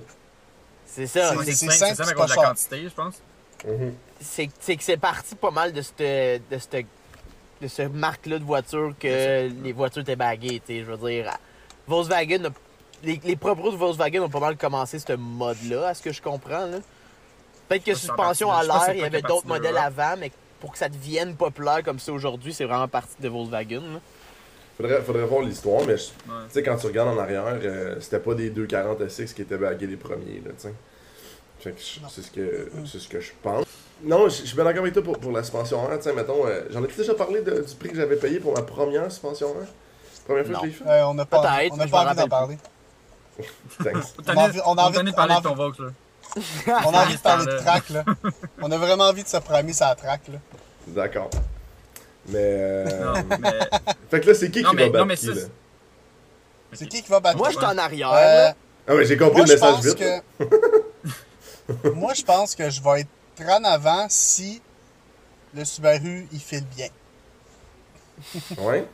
[0.86, 1.30] C'est ça.
[1.30, 3.22] C'est- c'est- c'est C'est simple, simple à c'est cause de pas la quantité, je pense.
[3.66, 3.94] Mhm.
[4.20, 6.00] c'est c'est que c'est parti pas mal de cette
[6.52, 6.86] de cette
[7.62, 11.32] de ce marque-là de voiture que les voitures étaient baguées, tu sais, je veux dire
[11.88, 12.50] Volkswagen a-
[13.04, 16.22] les, les propres de Volkswagen ont pas mal commencé ce mode-là, à ce que je
[16.22, 16.68] comprends.
[17.68, 19.84] Peut-être que suspension en à partie l'air, il y avait d'autres modèles là.
[19.84, 23.82] avant, mais pour que ça devienne populaire comme ça aujourd'hui, c'est vraiment parti de Volkswagen.
[23.94, 24.00] là.
[24.78, 26.12] Faudrait, faudrait voir l'histoire, mais tu
[26.50, 29.86] sais, quand tu regardes en arrière, euh, c'était pas des 240 SX qui étaient bagués
[29.88, 30.42] les premiers,
[31.60, 33.66] c'est ce que, c'est ce que je pense.
[34.04, 36.46] Non, je suis bien d'accord avec toi pour, pour la suspension air, tu sais, mettons,
[36.48, 39.50] euh, j'en ai déjà parlé de- du prix que j'avais payé pour ma première suspension
[39.50, 39.68] air.
[40.26, 40.60] Première fois Non.
[40.62, 40.90] que je l'ai fait.
[40.90, 41.44] Euh, on n'a pas, on
[41.86, 42.58] je pas envie d'en parler.
[43.84, 43.96] Thanks.
[44.28, 45.90] On a envie- on a envie de- de parler a de ton Vox, là.
[46.86, 48.04] On a envie de parler de track, là.
[48.62, 50.38] On a vraiment envie de se promener sur la track, là.
[50.88, 51.30] D'accord.
[52.28, 52.38] Mais.
[52.40, 53.60] euh, Non, mais.
[54.10, 55.48] Fait que là, c'est qui Non, qui mais- va battre non, mais qui, c'est- là?
[56.74, 58.12] C'est qui qui va battre Moi, je suis en arrière.
[58.12, 58.16] Euh,
[58.48, 58.56] là.
[58.88, 59.96] Ah ouais, j'ai compris Moi, le message vite.
[59.98, 61.90] que.
[61.94, 64.62] Moi, je pense que je vais être en avant si
[65.54, 66.88] le Subaru, il file bien.
[68.58, 68.88] Ouais.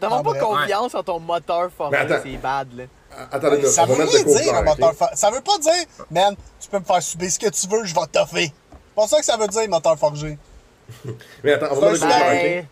[0.00, 2.20] T'as vraiment en pas confiance en ton moteur formé, attends.
[2.22, 2.84] c'est bad là.
[3.32, 4.96] Attendez, ça on va veut rien dire, un moteur ok?
[4.96, 5.16] forgé.
[5.16, 7.94] Ça veut pas dire, man, tu peux me faire subir ce que tu veux, je
[7.94, 8.52] vais toffer.
[8.70, 10.38] C'est pas ça que ça veut dire, moteur forgé.
[11.44, 12.06] Mais attends, on va mettre?
[12.06, 12.66] Ben,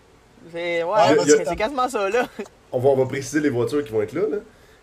[0.52, 1.46] c'est ouais, vas-y.
[1.46, 2.26] c'est quasiment ça là.
[2.72, 4.22] On va, on va préciser les voitures qui vont être là.
[4.30, 4.38] là.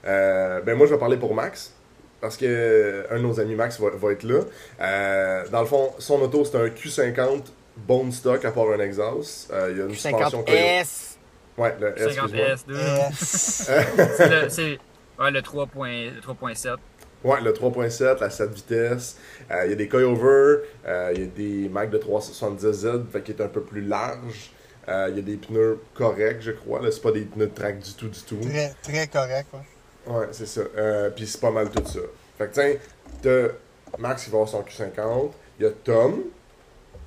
[0.05, 1.73] Euh, ben moi, je vais parler pour Max.
[2.21, 4.41] Parce que euh, un de nos amis Max va, va être là.
[4.79, 7.41] Euh, dans le fond, son auto, c'est un Q50
[7.77, 9.51] bone stock à part un exhaust.
[9.51, 10.43] Euh, il y a une suspension.
[10.43, 11.15] 50S.
[11.57, 12.45] Ouais, le S, excuse-moi.
[12.55, 12.77] 50S2.
[12.77, 13.71] Yes.
[14.17, 14.79] C'est le, c'est-
[15.19, 16.77] ouais, le 3 point- le 3.7.
[17.23, 19.17] Ouais, le 3.7, la 7 vitesses.
[19.51, 20.59] Euh, il y a des coilovers.
[20.87, 24.51] Euh, il y a des Mac de 370Z, fait qu'il est un peu plus large.
[24.87, 26.81] Euh, il y a des pneus corrects, je crois.
[26.81, 28.37] Là, c'est pas des pneus de track du tout, du tout.
[28.41, 29.59] Très, très correct, ouais.
[30.07, 30.61] Ouais, c'est ça.
[30.77, 31.99] Euh, Puis c'est pas mal tout ça.
[32.37, 32.73] Fait que tiens,
[33.21, 35.31] t'as Max qui va avoir son Q50.
[35.59, 36.21] Il y a Tom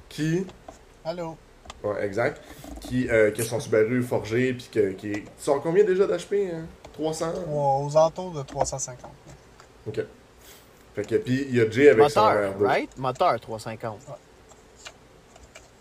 [0.08, 0.46] qui.
[1.04, 1.36] Allô?
[1.82, 2.40] Ouais, exact.
[2.80, 4.54] Qui, euh, qui a son Subaru forgé.
[4.54, 5.20] Puis que, qui est.
[5.20, 6.66] Tu sors combien déjà d'HP hein?
[6.94, 9.10] 300 Aux, aux alentours de 350.
[9.88, 10.00] Ok.
[10.94, 12.64] Fait que, puis il y a Jay avec son Moteur, R2.
[12.64, 12.98] right?
[12.98, 13.98] Moteur 350.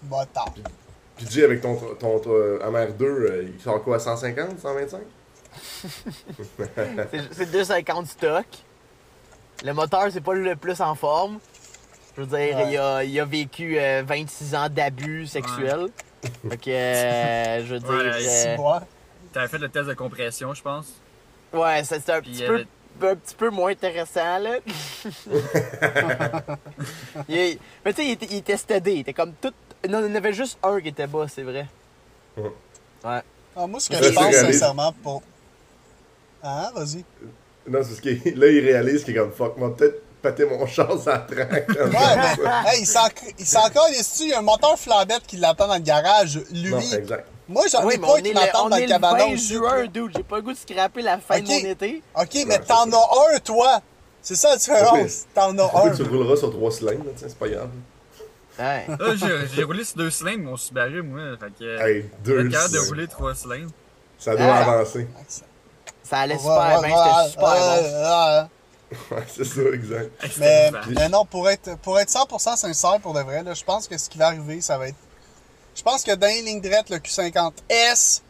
[0.02, 0.54] Bâtard.
[1.16, 5.02] Puis Jay avec ton, ton, ton, euh, MR2, euh, il sort quoi, 150, 125
[7.12, 8.46] C'est- C'est 250 stock.
[9.64, 11.40] Le moteur, c'est pas le plus en forme.
[12.16, 12.72] Je veux dire, Ouais.
[12.74, 15.88] il, a, il a vécu euh, 26 ans d'abus sexuels.
[16.50, 17.90] Fait que, euh, je veux dire.
[17.90, 18.80] Ouais, euh, ouais.
[19.32, 20.88] T'avais fait le test de compression, je pense.
[21.54, 22.56] ouais, c'est c'est un, petit peu,
[23.02, 24.58] avait- un petit peu moins intéressant, là.
[27.28, 28.94] Il mais tu sais, il était, il était stédé.
[28.94, 29.52] Il était comme tout.
[29.90, 31.68] Non, il y en avait juste un qui était bas, c'est vrai.
[33.04, 33.22] Ah,
[33.68, 35.22] moi, ce que je pense, sincèrement, pour.
[36.44, 37.04] Hein, vas-y.
[37.68, 40.66] Non, c'est ce qui Là, il réalise qu'il est comme fuck, moi, peut-être péter mon
[40.68, 41.28] char à track.
[41.70, 43.08] Ouais, mais, hey, il s'en
[43.40, 44.24] il s'en calisse-tu?
[44.24, 46.40] Il y a un moteur flambette qui l'attend dans le garage.
[46.52, 47.28] Lui, Non, exact.
[47.48, 49.54] moi, j'en Oui, ai pas qui m'attendent dans le cabanon 20 aussi.
[49.54, 50.12] juin, dude.
[50.16, 51.44] J'ai pas le goût de scraper la fin Ok.
[51.46, 52.02] de mon été.
[52.20, 53.82] Ok, mais t'en as un, toi!
[54.22, 55.26] C'est ça la différence.
[55.34, 55.92] T'en as un.
[55.96, 57.70] tu rouleras sur trois cylindres, c'est pas grave.
[58.60, 58.86] Ouais.
[58.88, 61.22] Là, j'ai roulé sur deux cylindres, mon Subaru, moi.
[61.40, 61.82] Fait que.
[61.82, 62.88] Hey, J'ai deux capable de cylindres.
[62.90, 63.72] rouler trois cylindres.
[64.20, 64.72] Ça doit Ah.
[64.74, 65.08] avancer.
[66.14, 68.04] Ça allait super ouais, bien, ouais, c'était super ouais, bon.
[68.04, 69.18] ouais.
[69.18, 70.12] Ouais, c'est ça, exact.
[70.38, 73.98] Mais, non, pour être, pour être 100% sincère pour de vrai, là, je pense que
[73.98, 74.98] ce qui va arriver, ça va être.
[75.74, 78.22] Je pense que dans les lignes droites, le Q50S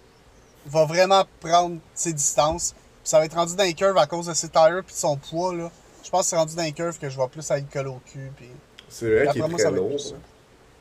[0.67, 2.71] va vraiment prendre ses distances.
[2.71, 4.99] Puis ça va être rendu dans les curves à cause de ses tires puis de
[4.99, 5.53] son poids.
[5.53, 5.69] Là.
[6.05, 7.99] Je pense que c'est rendu dans les curves que je vais plus aller coller au
[8.05, 8.31] cul.
[8.37, 8.49] Puis...
[8.87, 9.89] C'est vrai qu'il est moi, très lourd.
[9.89, 10.15] plus ça.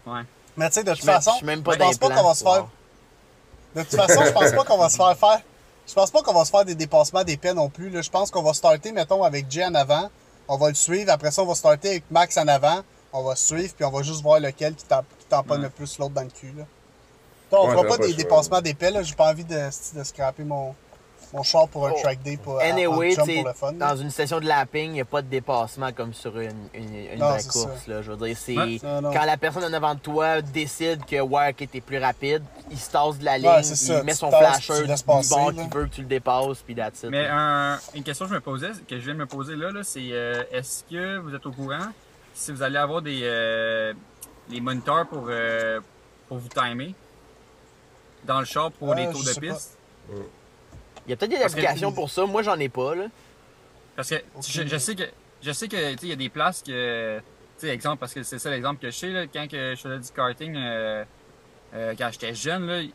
[0.07, 0.23] Ouais.
[0.57, 2.29] Mais tu sais, de toute façon, je suis même pas je pense dans pas qu'on
[2.29, 2.69] va se faire.
[3.75, 5.43] De toute façon, je pense pas qu'on va se faire faire.
[5.87, 7.91] Je pense pas qu'on va se faire des dépassements d'épais non plus.
[7.91, 8.03] Là.
[8.03, 10.11] Je pense qu'on va starter, mettons, avec Jay en avant.
[10.49, 11.11] On va le suivre.
[11.11, 12.81] Après ça, on va starter avec Max en avant.
[13.13, 14.85] On va suivre, puis on va juste voir lequel qui
[15.29, 15.65] tamponne Ouais.
[15.65, 16.53] le plus l'autre dans le cul.
[16.57, 16.65] Là.
[17.53, 18.17] On Ouais, fera pas pas des choix.
[18.17, 18.91] dépassements d'épais.
[18.91, 19.03] là.
[19.03, 19.55] J'ai pas envie de,
[19.99, 20.75] de scraper mon,
[21.33, 22.01] mon char pour un Oh.
[22.03, 23.73] track day pour, Anyway, pour le fun.
[23.73, 23.89] là.
[23.95, 26.95] dans une session de lapping, il n'y a pas de dépassement comme sur une, une,
[26.95, 27.87] une Non, vraie c'est course.
[27.87, 28.03] Là.
[28.03, 28.79] Je veux dire, c'est Ouais.
[28.83, 32.91] Quand la personne en avant de toi décide que ouais, t'es plus rapide, il se
[32.91, 34.95] tasse de la ligne, Ouais, c'est ça, il met tu son flasher du là.
[34.97, 37.11] qu'il veut que tu le dépasses, puis that's it.
[37.11, 39.71] Mais un- une question que je me posais, que je viens de me poser là,
[39.71, 41.87] là c'est euh, est-ce que vous êtes au courant
[42.35, 43.93] si vous allez avoir des euh,
[44.51, 45.81] les moniteurs pour, euh,
[46.29, 46.95] pour vous timer
[48.25, 49.79] dans le char pour Euh, les tours de piste?
[51.07, 52.25] Il y a peut-être des Parce que- applications pour ça.
[52.27, 52.95] Moi, j'en ai pas.
[52.95, 53.07] Là.
[53.97, 54.17] Parce que
[54.49, 55.03] je, je sais que
[55.43, 58.15] je sais que tu sais, il y a des places que tu sais exemple parce
[58.15, 61.05] que c'est ça l'exemple que je sais là, quand que je faisais du karting euh,
[61.75, 62.93] euh, quand j'étais jeune là, il,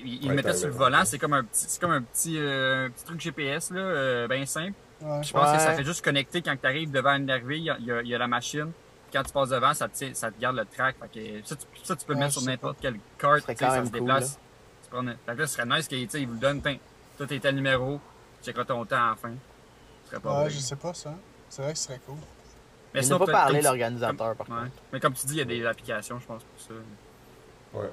[0.00, 2.36] il Ouais, mettait t'as sur le volant, c'est comme un petit c'est comme un petit,
[2.38, 4.72] euh, un petit truc GPS là, euh, bien simple.
[5.02, 5.22] Ouais.
[5.22, 7.70] Je pense que ça fait juste connecter quand tu arrives devant une arrivée, il y
[7.70, 8.72] a, il y la machine.
[9.12, 10.96] Quand tu passes devant, ça te, ça te garde le track.
[11.12, 13.40] Fait que ça, tu, ça, tu peux le mettre sur n'importe quelle carte.
[13.58, 14.38] ça se cool, déplace.
[14.84, 16.38] Tu prends une- Fait que là, ce serait nice qu'il tu sais, il vous le
[16.38, 16.60] donne.
[17.20, 18.00] Toi, t'es tel numéro.
[18.40, 19.32] Tu checkeras ton temps à la fin.
[20.04, 20.50] Ce serait pas Ouais, vrai.
[20.50, 21.12] je sais pas ça.
[21.50, 22.16] C'est vrai que ce serait cool.
[22.94, 24.56] Mais sinon, pas parlé comme- l'organisateur, par Ouais.
[24.62, 24.70] contre.
[24.90, 26.72] Mais comme tu dis, il y a des applications, je pense, pour ça.
[27.78, 27.90] Ouais.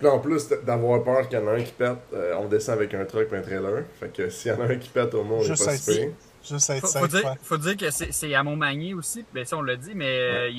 [0.00, 2.46] Puis là, en plus d'avoir peur qu'il y en a un qui pète, euh, on
[2.48, 3.84] descend avec un truck et un trailer.
[4.00, 5.74] Fait que s'il y en a un qui pète, au moins, on est Juste pas
[5.74, 6.10] être- si pire.
[6.42, 7.02] Juste être Faut, safe.
[7.02, 7.34] faut dire, ouais.
[7.40, 10.50] faut dire que c'est à Montmagny aussi, ben ça on l'a dit, mais euh,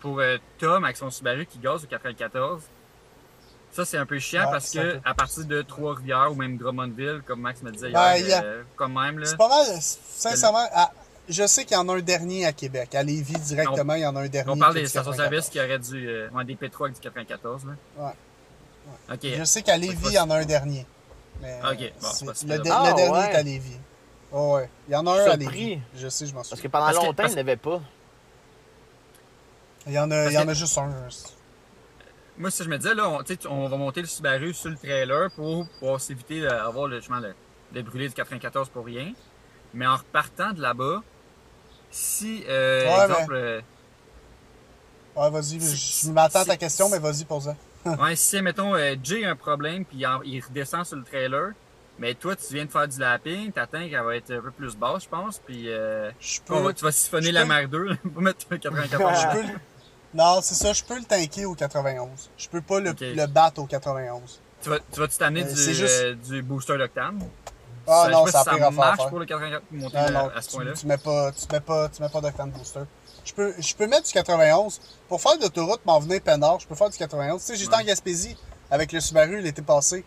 [0.00, 2.62] pour euh, Tom avec son Subaru qui gaze au 94,
[3.72, 6.56] ça c'est un peu chiant Ouais, parce que peu- à partir de Trois-Rivières ou même
[6.58, 9.26] Drummondville, comme Max me disait Ben, hier, il y a- euh, comme même là.
[9.26, 10.68] C'est pas mal, sincèrement.
[10.72, 10.92] à-
[11.28, 12.94] je sais qu'il y en a un dernier à Québec.
[12.94, 14.50] À Lévis, directement, il y en a un dernier.
[14.52, 15.50] On parle des stations-service 94.
[15.50, 16.08] qui auraient dû.
[16.08, 17.72] Euh, ouais, des P3 avec du 94 là.
[18.04, 18.12] Ouais.
[19.14, 19.38] Ok.
[19.38, 20.86] Je sais qu'à Lévis, il y en a un dernier.
[21.40, 23.32] Mais Ok, bon, c'est- c'est pas si le, de- Ah, le dernier ouais.
[23.32, 23.76] est à Lévis.
[24.32, 24.68] Oh, ouais.
[24.88, 25.36] Il y en a un à.
[25.36, 25.78] Lévis.
[25.96, 26.62] Je sais, je m'en Parce souviens.
[26.62, 27.80] que pendant Parce que- longtemps, parce- il n'y en avait pas.
[29.86, 30.90] Il y en a, il y en a juste un.
[32.38, 35.30] Moi, si je me disais, là, on, on va monter le Subaru sur le trailer
[35.32, 37.34] pour pouvoir s'éviter d'avoir le chemin le,
[37.74, 39.12] le brûlé du 94 pour rien.
[39.74, 41.02] Mais en repartant de là-bas,
[41.90, 43.60] si, euh, Ouais, exemple, euh,
[45.14, 45.60] Ouais, vas-y.
[45.60, 47.56] Si- Je m'attends à ta question, mais vas-y, pose ça.
[48.02, 51.04] ouais, si, mettons, euh, Jay a un problème, puis il, en- il redescend sur le
[51.04, 51.50] trailer,
[51.98, 54.74] mais toi, tu viens de faire du lapping, t'attends qu'elle va être un peu plus
[54.74, 56.72] basse, je pense, puis euh, Je peux.
[56.72, 59.20] tu vas siphonner je la peux- Mark 2 pour mettre le 94.
[59.20, 59.58] Je peux
[60.14, 60.72] Non, c'est ça.
[60.72, 62.08] Je peux le tanker au 91.
[62.36, 64.40] Je peux pas le, le battre au 91.
[64.62, 67.18] tu vas, tu vas-tu t'amener Euh, du, juste- euh, du booster d'octane?
[67.86, 69.08] Ah Ça- non, ça si ça marche faire.
[69.08, 70.72] pour le 84 pour monter Non, à- non, à ce tu, point-là.
[70.74, 72.80] tu mets pas, tu mets pas, tu mets pas d'octane booster.
[73.24, 74.80] Je peux, je peux mettre du 91.
[75.08, 77.40] Pour faire l'autoroute, m'en venir peinard, je peux faire du 91.
[77.40, 77.82] Tu sais, j'étais Ouais.
[77.82, 78.36] en Gaspésie
[78.70, 80.04] avec le Subaru l'été passé.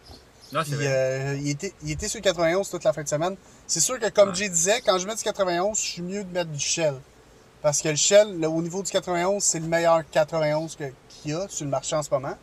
[0.54, 0.88] Non, c'est Puis vrai.
[0.88, 3.36] euh, il, était, il était sur le 91 toute la fin de semaine.
[3.68, 4.36] C'est sûr que, comme Ouais.
[4.36, 6.96] Jay disait, quand je mets du 91, je suis mieux de mettre du Shell.
[7.66, 11.32] Parce que le Shell, là, au niveau du 91, c'est le meilleur 91 que- qu'il
[11.32, 12.36] y a sur le marché en ce moment.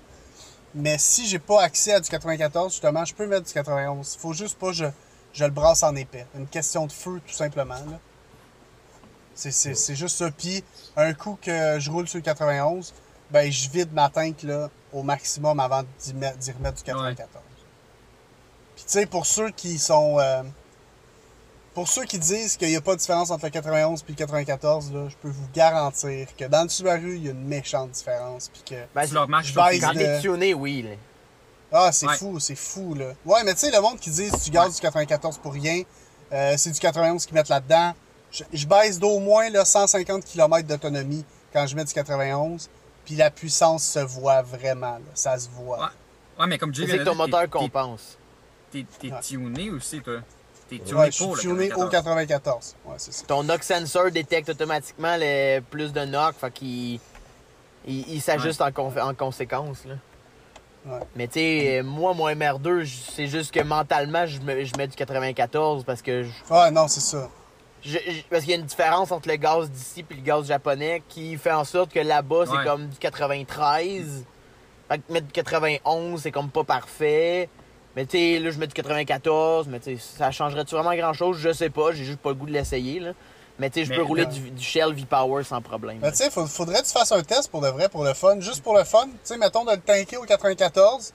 [0.75, 4.17] Mais si j'ai pas accès à du 94, justement, je peux mettre du 91.
[4.17, 4.85] Faut juste pas que je,
[5.33, 6.27] je le brasse en épais.
[6.35, 7.75] Une question de feu, tout simplement.
[7.77, 8.01] là.
[9.37, 10.29] C'est, c'est, c'est juste ça.
[10.33, 10.65] Puis,
[10.97, 12.93] un coup que je roule sur le 91,
[13.31, 16.13] ben, je vide ma tank là, au maximum avant d'y
[16.51, 17.29] remettre du 94.
[18.75, 20.19] Puis, tu sais, pour ceux qui sont.
[20.19, 20.43] euh,
[21.75, 24.15] pour ceux qui disent qu'il n'y a pas de différence entre le 91 et le
[24.15, 27.91] 94, là, je peux vous garantir que dans le Subaru, il y a une méchante
[27.93, 28.49] différence.
[28.53, 28.85] Puis que.
[28.95, 30.83] Ben, Tu leur marches je sur le baise quand de- tuné, oui.
[30.83, 30.91] là.
[31.73, 32.17] Ah, c'est Ouais.
[32.19, 33.13] fou, c'est fou, là.
[33.25, 35.83] Ouais, mais tu sais, le monde qui dit tu gazes du 94 pour rien,
[36.33, 37.95] euh, c'est du 91 qu'ils mettent là-dedans.
[38.31, 42.69] Je, je baisse d'au moins là, 150 km d'autonomie quand je mets du 91,
[43.07, 45.01] puis la puissance se voit vraiment, là.
[45.15, 45.79] Ça se voit.
[45.81, 45.87] Ouais.
[46.41, 48.19] Ouais, mais comme C'est vient que de ton moteur compense.
[48.71, 48.85] T'es
[49.23, 50.19] tuné aussi, toi.
[50.79, 51.91] T'es tuné Ouais, je suis pour le au 94.
[51.91, 52.77] 94.
[52.87, 53.25] Ouais, c'est ça.
[53.27, 57.01] Ton knock sensor détecte automatiquement le plus de knock, fait qu'il
[57.87, 59.85] il, il s'ajuste en, con- en conséquence.
[59.87, 59.95] Là.
[60.87, 61.01] Ouais.
[61.17, 64.73] Mais tu sais, euh, moi, mon MR2, je- c'est juste que mentalement, je, me- je
[64.77, 67.29] mets du 94 parce que je- Ouais, non, c'est ça.
[67.85, 70.47] je- je- parce qu'il y a une différence entre le gaz d'ici et le gaz
[70.47, 74.25] japonais qui fait en sorte que là-bas, c'est comme du 93.
[74.89, 77.49] Fait que mettre du 91, c'est comme pas parfait.
[77.97, 81.39] Mais tu sais, là, je mets du 94, mais tu sais, ça changerait-tu vraiment grand-chose?
[81.39, 83.13] Je sais pas, j'ai juste pas le goût de l'essayer, là.
[83.59, 85.99] Mais tu sais, je peux rouler du, du Shell V-Power sans problème.
[86.01, 88.41] Mais tu sais, faudrait que tu fasses un test pour de vrai, pour le fun.
[88.41, 91.13] Juste pour le fun, tu sais, mettons de le tanker au 94,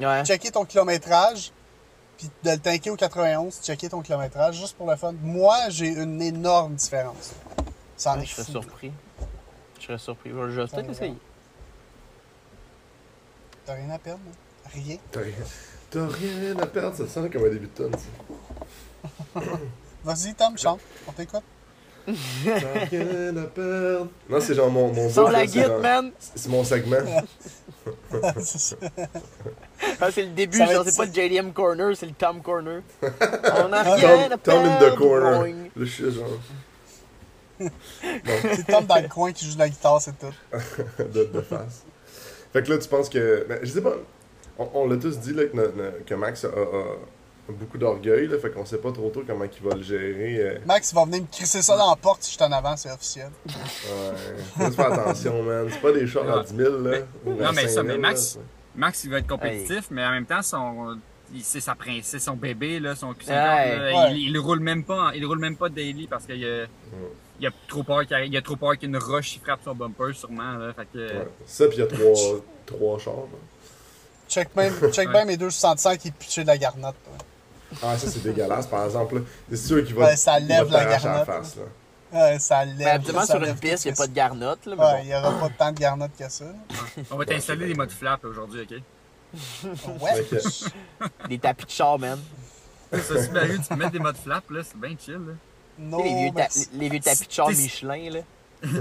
[0.00, 0.24] Ouais.
[0.24, 1.52] checker ton kilométrage,
[2.18, 5.14] puis de le tanker au 91, checker ton kilométrage, juste pour le fun.
[5.22, 7.32] Moi, j'ai une énorme différence.
[7.96, 8.50] Ça en Ouais, est je serais fou.
[8.52, 8.92] surpris.
[9.78, 10.30] Je serais surpris.
[10.30, 11.14] Je vais peut-être essayer.
[13.64, 14.68] T'as rien à perdre, hein?
[14.74, 14.96] Rien.
[15.90, 19.40] T'as rien, à perdre, ça sent comme un début de tonne, ça.
[20.04, 20.80] Vas-y, Tom, chante.
[21.08, 21.42] On t'écoute.
[22.06, 24.08] T'as rien à perdre.
[24.28, 26.12] Non, c'est genre mon, mon Sans la guide, man!
[26.18, 26.98] C'est mon segment.
[28.38, 28.76] c'est ça.
[30.00, 32.82] Ah, c'est le début, genre, c'est pas le JDM Corner, c'est le Tom Corner.
[33.02, 34.94] On a rien à Tom, Tom in perdre.
[34.94, 35.38] the corner.
[35.40, 35.68] boing.
[35.76, 36.28] Je suis genre.
[38.22, 40.26] C'est Tom dans le coin qui joue de la guitare, c'est tout.
[41.02, 41.84] de, de face.
[42.52, 43.46] Fait que là, tu penses que.
[43.48, 43.94] Ben, je sais pas.
[44.58, 45.44] On, on l'a tous dit là,
[46.06, 46.48] que, Max a,
[47.48, 50.36] beaucoup d'orgueil, là, fait qu'on sait pas trop tôt comment il va le gérer.
[50.40, 50.58] euh.
[50.66, 52.76] Max, il va venir me crisser ça dans la porte si je suis en avant,
[52.76, 53.30] c'est officiel.
[53.46, 53.52] Ouais.
[54.56, 55.68] Faut juste faire attention, man.
[55.70, 56.44] C'est pas des chars à Ouais.
[56.44, 56.98] 10 000, là.
[57.24, 58.38] Non, mais ça, 5 000, mais là, Max-
[58.74, 60.98] Max, il va être compétitif, mais en même temps, son,
[61.42, 63.28] c'est sa prin- c'est son bébé, là, son Q50.
[63.30, 64.10] Ouais.
[64.12, 66.64] il, il roule même pas, il roule même pas daily parce qu'il a,
[67.40, 70.12] il a trop peur qu'il il a trop peur qu'une roche il frappe son bumper,
[70.14, 70.72] sûrement, là.
[70.74, 71.28] Fait que, Ouais.
[71.46, 73.14] Ça, pis il y a trois, trois chars.
[73.14, 73.38] là.
[74.28, 75.12] Check même, check Ouais.
[75.12, 76.94] bien mes 265 qui pitchaient de la garnotte.
[77.06, 77.76] ouais.
[77.82, 79.16] Ah, ça, c'est dégueulasse, par exemple.
[79.16, 79.20] là.
[79.50, 81.26] C'est sûr qu'il va, Ouais, ça lève va la garnotte.
[81.26, 81.56] face.
[81.56, 81.62] Là.
[82.12, 82.78] Ouais, ça lève.
[82.78, 84.66] Ben, habituellement, sur une piste, il n'y a pas de garnotte.
[84.66, 84.98] Là, mais Ouais, bon.
[85.02, 86.44] il n'y aura pas tant de garnottes que ça.
[87.10, 88.80] On va t'installer des modes flap aujourd'hui, ok?
[90.00, 90.24] Ouais.
[91.28, 92.18] Des tapis de char, man.
[92.92, 95.32] Ça, Subaru, tu peux mettre des modes flap, là, c'est bien chill, là.
[95.98, 98.20] Tu les, vieux ta- les vieux tapis de char Michelin, là.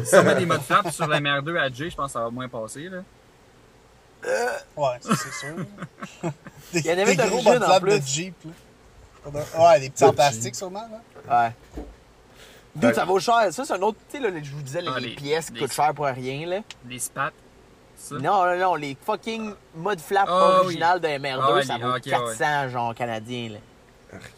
[0.06, 2.20] Si on met des modes flap sur la MR2 à J, je pense que ça
[2.22, 3.00] va moins passer, là.
[4.78, 5.56] Ouais, ça, c'est sûr.
[6.74, 8.00] des, Il y en avait des de gros plus.
[8.00, 8.36] de Jeep.
[9.34, 9.42] Là.
[9.58, 10.56] Ouais, des petits en plastique Jeep.
[10.56, 10.88] sûrement.
[11.28, 11.46] Là.
[11.48, 11.84] Ouais.
[12.76, 13.48] D'où ça vaut cher.
[13.52, 13.98] Ça, c'est un autre.
[14.10, 16.06] Tu sais, là, je vous disais, Ah, les, les- pièces qui les- coûtent cher pour
[16.06, 16.60] rien, là.
[16.84, 17.32] Des spats.
[17.98, 18.16] Ça?
[18.16, 21.84] Non, non, non, les fucking mode flap Ah, original de MR2, Ah, ouais, ça les-
[21.84, 22.12] vaut ok, ouais.
[22.12, 23.58] 400, genre, canadiens, là.
[24.18, 24.32] Arc.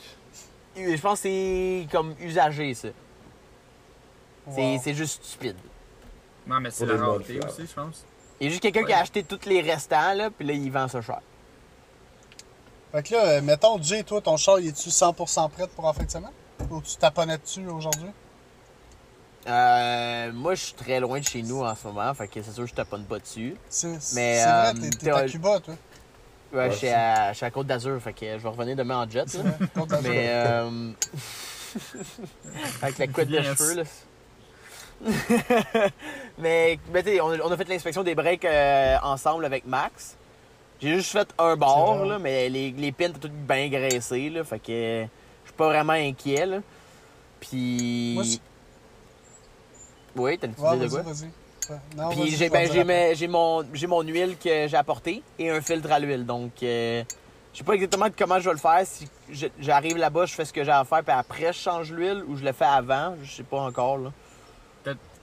[0.76, 2.90] Je pense que c'est comme usagé, ça.
[4.54, 4.82] C'est Wow.
[4.84, 5.56] c'est juste stupide.
[6.46, 8.06] Non, mais c'est la les rareté aussi, je pense.
[8.40, 10.72] Il y a juste quelqu'un qui a acheté tous les restants, là, puis là, il
[10.72, 11.20] vend ça cher.
[12.92, 15.94] Fait que là, euh, mettons, Jay, toi, ton char, il est-tu 100% prêt pour en
[15.94, 16.32] fin de semaine?
[16.70, 18.10] Ou tu taponnais dessus aujourd'hui?
[19.48, 22.52] Euh, moi, je suis très loin de chez nous en ce moment, fait que c'est
[22.52, 23.56] sûr que je taponne pas dessus.
[23.70, 25.74] C'est c'est Mais, vrai, euh, t'es- à Cuba, toi.
[26.54, 28.76] Ouais, Ouais, je suis à, je suis à Côte d'Azur, fait que je vais revenir
[28.76, 29.44] demain en jet, là.
[29.74, 30.10] Côte d'Azur.
[30.10, 30.92] Mais, euh...
[32.82, 33.84] avec la couette de cheveux, là.
[36.38, 39.66] mais, mais tu sais, on, a- on a fait l'inspection des breaks euh, ensemble avec
[39.66, 40.16] Max.
[40.82, 44.44] J'ai juste fait un bord, là, mais les, les pins étaient toutes bien graissées, là,
[44.44, 46.58] fait que je suis pas vraiment inquiet, là.
[47.40, 48.14] Puis...
[48.16, 48.24] Moi,
[50.16, 51.04] Oui, t'as une petite Ouais, idée de quoi?
[51.98, 56.00] Non, Puis j'ai ben, j'ai mon, mon huile que j'ai apportée et un filtre à
[56.00, 56.26] l'huile.
[56.26, 57.04] Donc, euh,
[57.52, 58.82] je sais pas exactement comment je vais le faire.
[58.86, 59.08] Si
[59.60, 62.38] j'arrive là-bas, je fais ce que j'ai à faire, puis après, je change l'huile ou
[62.38, 63.16] je le fais avant.
[63.22, 63.98] Je sais pas encore.
[63.98, 64.12] Là.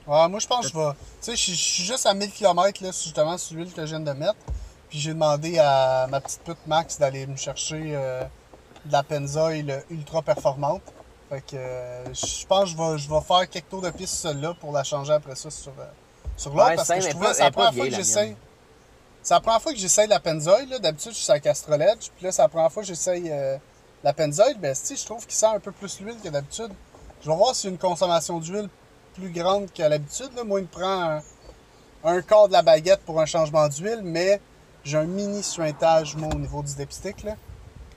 [0.06, 0.92] Ouais, moi, je pense que je vais.
[0.92, 4.00] Tu sais, je suis- juste à 1000 km, là, justement, sur l'huile que je viens
[4.00, 4.36] de mettre.
[4.90, 8.22] Puis j'ai demandé à ma petite pute Max d'aller me chercher euh,
[8.84, 10.82] de la Pennzoil ultra performante.
[11.30, 14.14] Fait que euh, je pense que je vais, je vais faire quelques tours de piste
[14.14, 15.84] celle-là pour la changer après ça sur, euh,
[16.36, 16.68] sur l'autre.
[16.68, 18.36] Ouais, parce que je trouvais que c'est la première fois que j'essaye.
[19.22, 20.68] C'est la première fois que j'essaye la Pennzoil.
[20.68, 20.78] là.
[20.78, 22.10] D'habitude, je suis à Castrolette.
[22.14, 23.56] Puis là, c'est la première fois que j'essaye euh,
[24.04, 24.54] la Pennzoil.
[24.58, 26.70] Ben, si, je trouve qu'il sent un peu plus l'huile que d'habitude.
[27.22, 28.68] Je vais voir a une consommation d'huile
[29.14, 30.30] plus grande qu'à l'habitude.
[30.44, 31.22] Moi, il me prend un,
[32.04, 34.40] un quart de la baguette pour un changement d'huile, mais
[34.84, 37.22] j'ai un mini suintage, moi, au niveau du dipstick.
[37.24, 37.36] Là.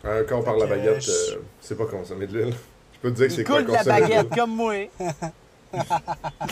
[0.03, 2.53] Un corps par la Fait que, baguette, je- euh, c'est pas consommer de l'huile.
[2.93, 4.73] Je peux te dire que c'est quoi de la consommer de baguette comme moi.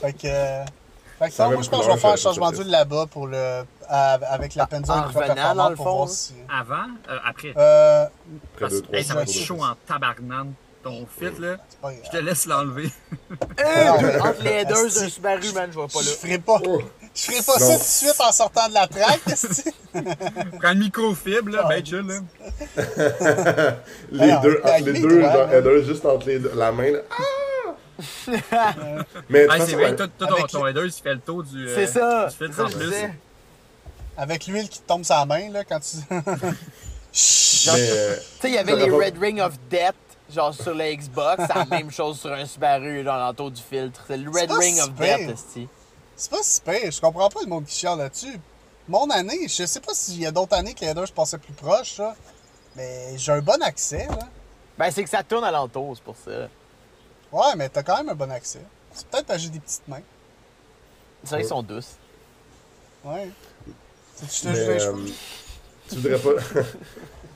[0.00, 0.26] Fait que.
[0.26, 0.64] euh,
[1.18, 3.26] fait que non, moi, je pense que je vais faire un changement d'huile là-bas pour
[3.26, 6.34] le, à- avec la En- Pennzoil en revenant, dans le fond, si.
[6.48, 6.74] Avant,
[7.08, 7.52] euh, après?
[7.56, 8.06] Euh,
[8.56, 10.52] Près de Hey, ça va être trois chaud en tabarnane.
[10.82, 11.56] Ton fit, là.
[12.04, 12.90] Je te laisse l'enlever.
[13.58, 16.16] Entre les deux d'un Subaru, man, je vais pas Je là.
[16.16, 16.80] ferai pas, Oh.
[17.14, 19.20] je ferai pas ça tout de suite en sortant de la traque.
[20.58, 22.20] Prends le microfibre, là, ben chill, là.
[24.10, 26.98] Les deux, entre les les deux, genre, header juste entre les deux, la main, là.
[27.10, 28.64] Ah!
[29.28, 30.06] Mais c'est vrai, toi,
[30.50, 31.68] ton, header, il fait le tour du.
[31.68, 32.28] euh, C'est ça.
[32.30, 33.08] C'est ça je.
[34.16, 35.96] Avec l'huile qui te tombe sur la main, là, quand tu.
[37.12, 39.94] Euh, Tu sais, il y avait les pas- Red Ring of Death,
[40.32, 41.42] genre sur la Xbox.
[41.46, 44.04] C'est la même chose sur un Subaru, dans l'entour du filtre.
[44.06, 45.38] C'est le Red Ring of Death.
[46.16, 46.90] C'est pas si pire.
[46.90, 48.38] Je comprends pas le monde qui chiale là-dessus.
[48.88, 51.38] Mon année, je sais pas s'il y a d'autres années que les deux je passais
[51.38, 52.14] plus proche, là.
[52.76, 54.28] Mais j'ai un bon accès, là.
[54.76, 56.48] Ben, c'est que ça tourne alentour, c'est pour ça.
[57.32, 58.62] Ouais, mais t'as quand même un bon accès.
[58.92, 60.02] C'est peut-être parce que j'ai des petites mains.
[61.22, 61.96] C'est vrai qu'ils sont douces.
[63.04, 63.30] Ouais.
[64.18, 65.12] Tu te mais, euh, cheveux.
[65.88, 66.62] tu voudrais pas.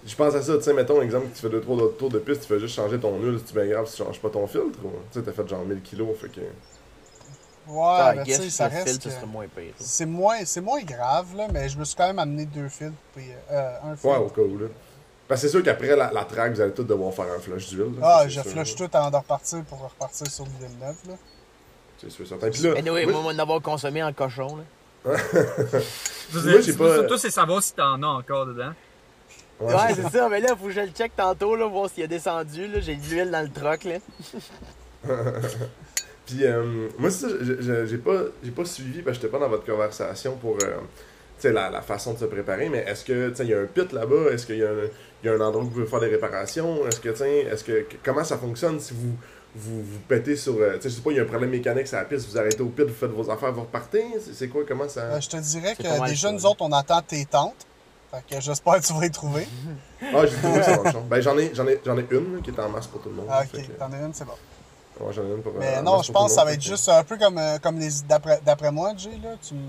[0.06, 2.48] Je pense à ça, tu sais, mettons, exemple, tu fais 2-3 tours de piste, tu
[2.48, 4.78] fais juste changer ton huile, c'est bien grave si tu changes pas ton filtre.
[4.84, 6.40] ou- Tu sais, t'as fait genre 1000 kilos, fait que.
[7.66, 9.02] Ouais, Ah, mais tu guess sais, que ça reste.
[9.20, 9.72] que- moins pire.
[9.78, 12.92] C'est moins, c'est moins grave, là, mais je me suis quand même amené deux filtres,
[13.14, 14.04] puis euh, un filtre.
[14.06, 14.66] Ouais, au cas où, là.
[15.26, 17.68] Parce que c'est sûr qu'après la, la track, vous allez tous devoir faire un flush
[17.70, 17.94] d'huile.
[18.02, 18.86] Ah, je sûr, flush là.
[18.86, 21.14] tout avant de repartir pour repartir sur l'huile neuve, là.
[21.96, 22.50] C'est sûr, certain.
[22.50, 24.62] Puis là, Mais oui, moi, d'avoir consommé en cochon, là.
[26.34, 28.72] Moi, j'ai pas- Toi, c'est savoir si t'en as encore dedans.
[29.64, 32.04] Ouais, Ouais, c'est ça, mais là, faut que je le check tantôt, là, voir s'il
[32.04, 32.80] a descendu, là.
[32.80, 33.98] J'ai de l'huile dans le troc, là.
[36.26, 39.48] Puis euh, moi, c'est ça, j'ai pas, j'ai pas suivi, parce que j'étais pas dans
[39.50, 40.76] votre conversation pour euh,
[41.38, 43.54] tu sais, la, la façon de se préparer, mais est-ce que tu sais, il y
[43.54, 44.30] a un pit là-bas?
[44.32, 44.88] Est-ce qu'il y, a un-
[45.22, 46.86] il y a un endroit où vous pouvez faire des réparations?
[46.86, 49.14] Est-ce que, tu sais, est-ce que, comment ça fonctionne si vous
[49.56, 50.54] vous, vous pétez sur.
[50.56, 52.26] euh, Tu sais, je sais pas, il y a un problème mécanique sur la piste,
[52.28, 54.04] vous arrêtez au pit, vous faites vos affaires, vous repartez?
[54.32, 55.02] C'est, quoi Comment ça?
[55.02, 57.66] Euh, je te dirais que déjà, nous autres, on attend tes tentes.
[58.28, 59.46] Fait que j'espère que tu vas y trouver.
[60.02, 61.00] Ah, j'ai trouvé ça champ.
[61.08, 63.08] Ben, j'en ai, j'en ai, j'en ai une là, qui est en masse pour tout
[63.08, 63.26] le monde.
[63.30, 64.32] Ah, fait ok, que- t'en as une, c'est bon.
[65.00, 65.52] ouais, j'en ai une pour.
[65.52, 66.62] euh, Mais en non, masse je pour pense tout que ça le va monde, être
[66.64, 67.90] fait juste un peu comme, euh, comme les.
[68.08, 69.60] D'après d'après moi, Jay, là, tu m-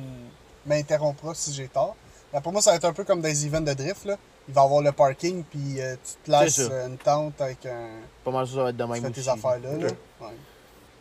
[0.65, 1.95] m'interrompras si j'ai tort.
[2.33, 4.17] D'après moi, ça va être un peu comme des events de drift, là.
[4.47, 6.71] il va avoir le parking, puis euh, tu te laisses C'est ça.
[6.73, 7.87] euh, une tente avec un.
[8.23, 9.29] Pas mal sûr, ça va être de Tu même fais tes aussi.
[9.29, 9.71] affaires là.
[9.77, 9.87] là.
[9.87, 9.95] Ok.
[10.21, 10.27] Ouais.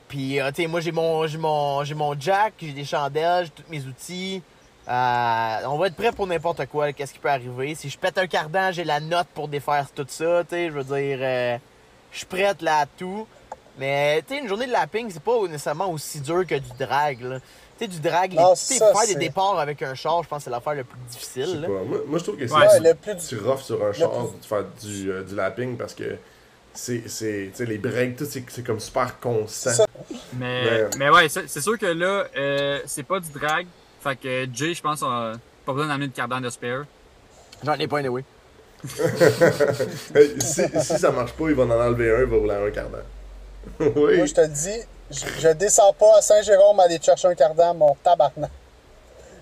[0.08, 3.46] Puis, euh, tu sais, moi, j'ai mon, j'ai mon, j'ai mon jack, j'ai des chandelles,
[3.46, 4.42] j'ai tous mes outils.
[4.86, 7.74] Euh, on va être prêt pour n'importe quoi, qu'est-ce qui peut arriver.
[7.74, 10.72] Si je pète un cardan, j'ai la note pour défaire tout ça, tu sais, je
[10.72, 11.56] veux dire, euh,
[12.12, 13.26] je suis prête là à tout.
[13.78, 17.20] Mais, tu sais, une journée de lapping, c'est pas nécessairement aussi dur que du drag,
[17.22, 17.40] là.
[17.76, 19.94] Tu sais, du drag, les, Non, tu sais, ça, faire des c'est- départs avec un
[19.94, 21.68] char, je pense que c'est l'affaire la plus difficile, là.
[21.68, 24.10] Moi, moi, je trouve que c'est Ouais, le plus du- tu rough sur un char
[24.10, 26.16] plus- de faire du, euh, du lapping parce que
[26.72, 29.86] c'est, c'est, tu sais, les breaks, tout, c'est, c'est comme super constant.
[30.34, 30.90] Mais, Ouais.
[30.98, 33.66] mais ouais, c'est c'est sûr que là, euh, c'est pas du drag.
[34.04, 35.32] Fait que Jay, je pense, on a
[35.64, 36.84] pas besoin d'amener de cardan de spare.
[37.64, 38.22] J'en ai pas un, oui.
[40.40, 42.88] Si, si ça marche pas, il va en enlever un, il va rouler un quart
[42.90, 43.04] d'heure.
[43.96, 44.16] oui.
[44.18, 44.78] Moi, je te le dis,
[45.10, 48.50] je, je descends pas à Saint-Jérôme aller te chercher un cardan, mon tabarnak.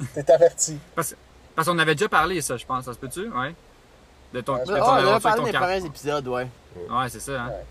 [0.15, 0.79] T'es averti.
[0.95, 1.15] Parce,
[1.57, 2.85] parce qu'on avait déjà parlé, ça, je pense.
[2.85, 3.29] Ça se peut-tu?
[3.31, 3.55] Ouais.
[4.33, 6.47] De ton, Ouais, de Oh, ton on en a aventure parlé car- premiers épisodes, ouais.
[6.89, 7.33] Ouais, c'est ça.
[7.43, 7.49] Hein.
[7.49, 7.65] Ouais.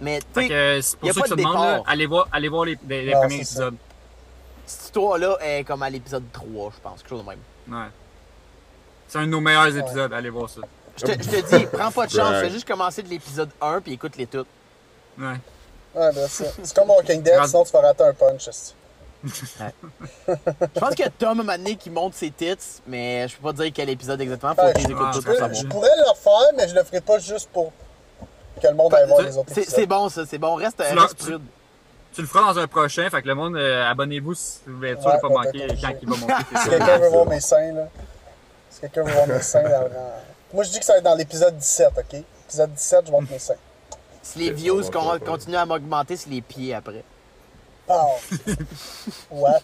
[0.00, 1.82] Mais, tu Fait sais, que, c'est y pour a ceux pas qui se de demandent,
[1.86, 3.70] allez voir, allez voir les, les- les Non, premiers ça.
[4.66, 7.38] Cette histoire-là est comme à l'épisode 3, je pense, quelque chose de même.
[7.68, 7.90] Ouais.
[9.08, 10.60] C'est un de nos meilleurs épisodes, allez voir ça.
[10.96, 13.80] Je te, je te dis, prends pas de chance, fais juste commencer de l'épisode 1
[13.80, 14.46] puis écoute-les toutes.
[15.18, 15.26] Ouais.
[15.94, 18.48] Ouais, ben, c'est c'est comme Walking Dead, sinon tu vas rater un punch.
[18.48, 18.74] esti.
[19.24, 22.56] Je pense qu'il y a Tom donné qui monte ses tits,
[22.86, 25.12] mais je peux pas dire quel épisode exactement, faut Ouais, que je les écoute Ah,
[25.12, 25.54] pour savoir.
[25.54, 27.72] je pourrais le refaire, mais je le ferai pas juste pour
[28.60, 29.78] que le monde aille voir les autres C'est épisodes.
[29.80, 31.42] c'est bon ça, c'est bon, reste, Tu reste prude.
[32.14, 34.90] Tu le feras dans un prochain, fait que le monde, euh, abonnez-vous si vous voulez
[34.90, 36.34] être sûr Ouais, de pas on va manquer quand il va monter.
[36.62, 37.88] Si quelqu'un veut voir mes seins, là.
[38.70, 39.88] Si quelqu'un veut voir mes seins, dans-
[40.52, 42.22] Moi, je dis que ça va être dans l'épisode 17, ok?
[42.46, 43.54] Épisode 17, je montre mes seins.
[44.22, 44.82] Si les views
[45.24, 47.02] continuent à m'augmenter, c'est les pieds après.
[47.88, 48.16] Oh.
[49.30, 49.60] What?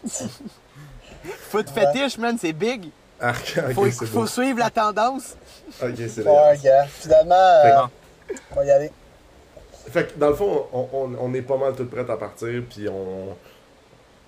[1.51, 2.91] Foot fétiche, man, c'est big.
[3.23, 3.61] Ok,
[4.07, 5.37] Faut, suivre la tendance.
[5.83, 6.87] Ok, c'est Ouais, gars.
[6.87, 7.83] Finalement, euh,
[8.53, 8.93] on va y aller.
[9.91, 12.63] Fait que dans le fond, on, on, on est pas mal tout prêt à partir,
[12.69, 13.37] puis on.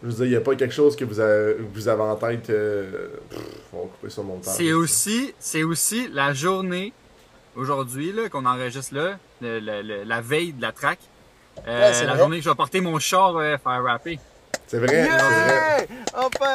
[0.02, 2.02] Je veux dire, il n'y a pas quelque chose que vous avez, que vous avez
[2.02, 2.48] en tête.
[2.50, 3.40] euh, pff,
[3.74, 4.54] on va couper ça au montage.
[4.56, 6.92] C'est aussi, c'est aussi la journée
[7.54, 10.98] aujourd'hui là qu'on enregistre là, le- le- le- la veille de la track.
[11.68, 12.18] Euh, Ouais, c'est la vrai.
[12.20, 14.18] journée que je vais porter mon char euh, faire rapper.
[14.66, 15.88] C'est vrai, c'est vrai.
[16.14, 16.54] Enfin!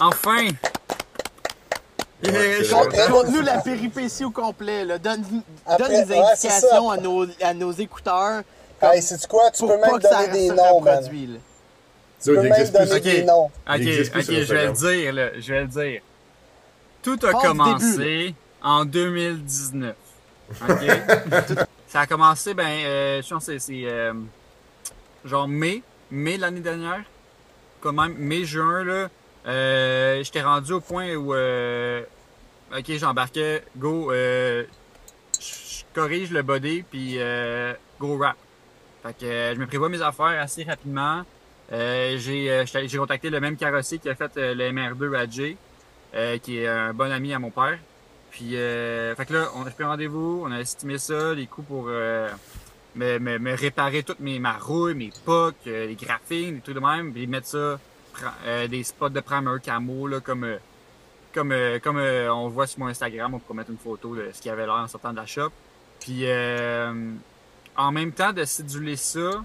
[0.00, 0.42] Enfin!
[0.42, 2.09] Yeah, Ouais, c'est je- vrai.
[2.22, 4.98] Conte-nous la péripétie au complet, là.
[4.98, 5.24] Donne,
[5.66, 8.42] Après- donne des ouais, c'est indications à, nos, à nos écouteurs.
[8.80, 9.50] comme- Hey, sais-tu quoi?
[9.50, 11.02] Tu pour peux pas même que ça donner des noms, man.
[11.02, 11.08] là.
[12.22, 13.02] Tu peux même donner Ok.
[13.02, 13.44] des noms.
[13.44, 16.00] Ok, Il existe plus ok, sur je vais le dire, là, je vais le dire.
[17.02, 19.94] Tout a du commencé en 2019.
[20.68, 20.68] Ok?
[21.88, 24.12] ça a commencé, ben, euh, je pense que c'est- c'est euh,
[25.24, 27.02] genre mai, mai de l'année dernière.
[27.80, 29.08] Quand même, mai, juin, là.
[29.46, 32.02] Euh, J'étais rendu au point où, euh,
[32.76, 34.64] ok, j'embarquais, go, euh,
[35.40, 38.36] je corrige le body, puis euh, go rap.
[39.02, 41.22] Fait que euh, je me prévois mes affaires assez rapidement.
[41.72, 45.56] Euh, j'ai contacté le même carrossier qui a fait le MR2 à Jay,
[46.42, 47.78] qui est un bon ami à mon père.
[48.30, 51.84] Puis, fait que là, on a pris rendez-vous, on a estimé ça, les coûts pour
[51.84, 52.28] me,
[52.96, 57.12] me, me réparer toutes mes ma rouille, mes pucks, les graphiques, des trucs de même,
[57.12, 57.78] puis mettre ça,
[58.46, 60.58] euh, des spots de primer camo, là, comme, euh,
[61.32, 61.52] comme,
[61.98, 64.52] euh, on voit sur mon Instagram, on pourrait mettre une photo de ce qu'il y
[64.52, 65.50] avait l'air en sortant de la shop.
[66.00, 66.24] Puis,
[67.76, 69.44] en même temps de céduler ça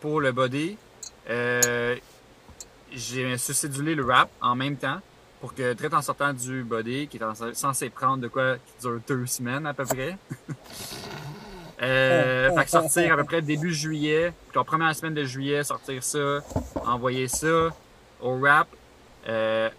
[0.00, 0.76] pour le body,
[2.92, 5.00] j'ai cédulé le rap en même temps
[5.40, 8.72] pour que, très en sortant du body, qui est en- censé prendre de quoi qui
[8.82, 10.18] dure deux semaines à peu près,
[11.82, 15.64] euh, fait que sortir à peu près début juillet, puis en première semaine de juillet,
[15.64, 16.40] sortir ça,
[16.84, 17.70] envoyer ça
[18.20, 18.68] au rap,
[19.28, 19.70] euh,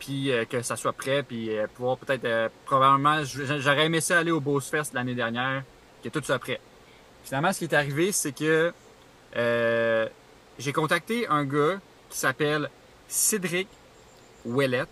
[0.00, 4.18] puis euh, que ça soit prêt, puis euh, pouvoir peut-être, euh, probablement, j'aurais aimé ça
[4.18, 5.62] aller au Beauce Fest l'année dernière,
[6.02, 6.60] que tout soit prêt.
[7.24, 8.72] Finalement, ce qui est arrivé, c'est que
[9.36, 10.08] euh,
[10.58, 11.78] j'ai contacté un gars
[12.10, 12.68] qui s'appelle
[13.08, 13.68] Cédric
[14.44, 14.88] Ouellette.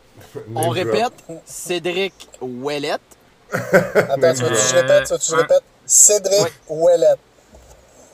[0.54, 3.17] On répète, Cédric Ouellette.
[3.52, 5.04] Attends, tu veux que je Euh, répète?
[5.06, 5.62] Tu veux que je répète?
[5.86, 6.52] Cédric Ouais.
[6.68, 7.18] Ouellette.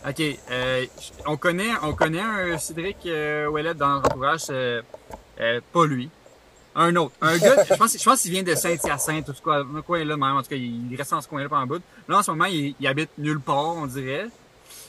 [0.09, 0.87] Ok, euh,
[1.27, 4.83] on connaît, on connaît un Cédric euh, Ouellette dans notre entourage, euh,
[5.41, 6.11] euh, pas lui.
[6.77, 7.13] Un autre.
[7.23, 10.05] Un gars, je pense, je pense qu'il vient de Saint-Hyacinthe, tout ce coin, un coin
[10.05, 10.37] là même.
[10.37, 11.83] En tout cas, il reste dans ce coin-là pendant un bout.
[12.09, 14.27] Là, en ce moment, il, il habite nulle part, on dirait.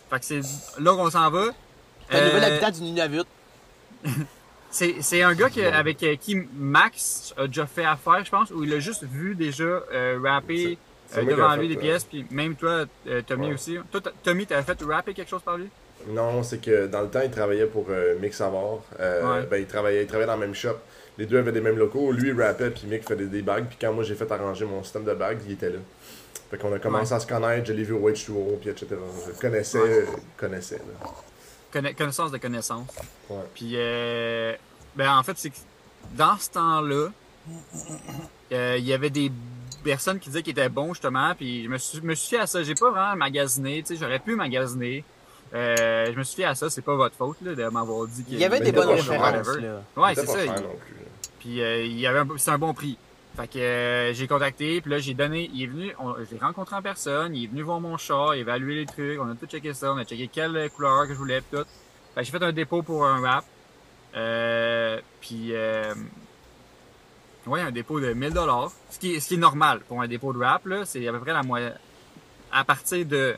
[0.09, 0.41] Fait que c'est
[0.79, 1.45] là qu'on s'en va.
[2.09, 3.23] C'est un nouvel habitant du Nunavut.
[4.75, 8.51] C'est, c'est un gars que- avec euh, qui Max a déjà fait affaire, je pense,
[8.51, 10.77] où il a juste vu déjà euh, rapper
[11.15, 13.53] euh, qui devant lui des pièces, puis même toi, euh, Tommy Ouais.
[13.53, 13.77] aussi.
[13.89, 15.69] Toi, Tommy, t'avais fait rapper quelque chose par lui?
[16.09, 17.87] Non, c'est que dans le temps, il travaillait pour
[18.21, 18.81] Mick Savard.
[18.99, 19.43] Ouais.
[19.49, 20.75] ben, il, travaillait, il travaillait dans le même shop.
[21.17, 22.11] Les deux avaient des mêmes locaux.
[22.11, 23.67] Lui, il rappait, puis Mick faisait des bagues.
[23.69, 25.79] Puis quand moi, j'ai fait arranger mon système de bagues, il était là.
[26.51, 27.65] Fait qu'on a commencé à se connaître.
[27.65, 28.87] Je l'ai vu au H2O, puis etc.
[29.33, 30.05] Je connaissais,
[30.37, 30.77] connaissais.
[30.79, 31.09] Là.
[31.75, 32.87] Conna- connaissance de connaissance.
[33.29, 33.37] Ouais.
[33.53, 34.55] Puis, euh,
[34.95, 35.55] ben, en fait, c'est que
[36.13, 37.09] dans ce temps-là,
[38.53, 39.31] euh, il y avait des
[39.83, 42.47] personnes qui disaient qu'ils étaient bons, justement, puis je me suis, me suis fié à
[42.47, 42.63] ça.
[42.63, 45.03] J'ai pas vraiment magasiné, tu sais, j'aurais pu magasiner.
[45.53, 48.23] Euh, je me suis fié à ça, c'est pas votre faute, là, de m'avoir dit
[48.23, 49.61] qu'il Il y avait des bonnes références, whatever.
[49.61, 49.81] là.
[49.97, 50.37] Ouais, c'est ça.
[50.53, 50.95] plus.
[51.39, 52.97] Puis il y avait c'est un bon prix.
[53.35, 56.39] Fait que euh, j'ai contacté, puis là j'ai donné, il est venu, on- je l'ai
[56.39, 59.29] rencontré en personne, il est venu voir mon char, il a évalué les trucs, on
[59.29, 61.63] a tout checké ça, on a checké quelle couleur que je voulais, pis tout.
[62.13, 63.43] Fait que j'ai fait un dépôt pour un wrap.
[64.15, 65.93] Euh, puis euh,
[67.47, 70.07] ouais, un dépôt de 1000 dollars, ce qui est ce qui est normal pour un
[70.07, 71.77] dépôt de wrap là, c'est à peu près la moyenne
[72.53, 73.35] à partir de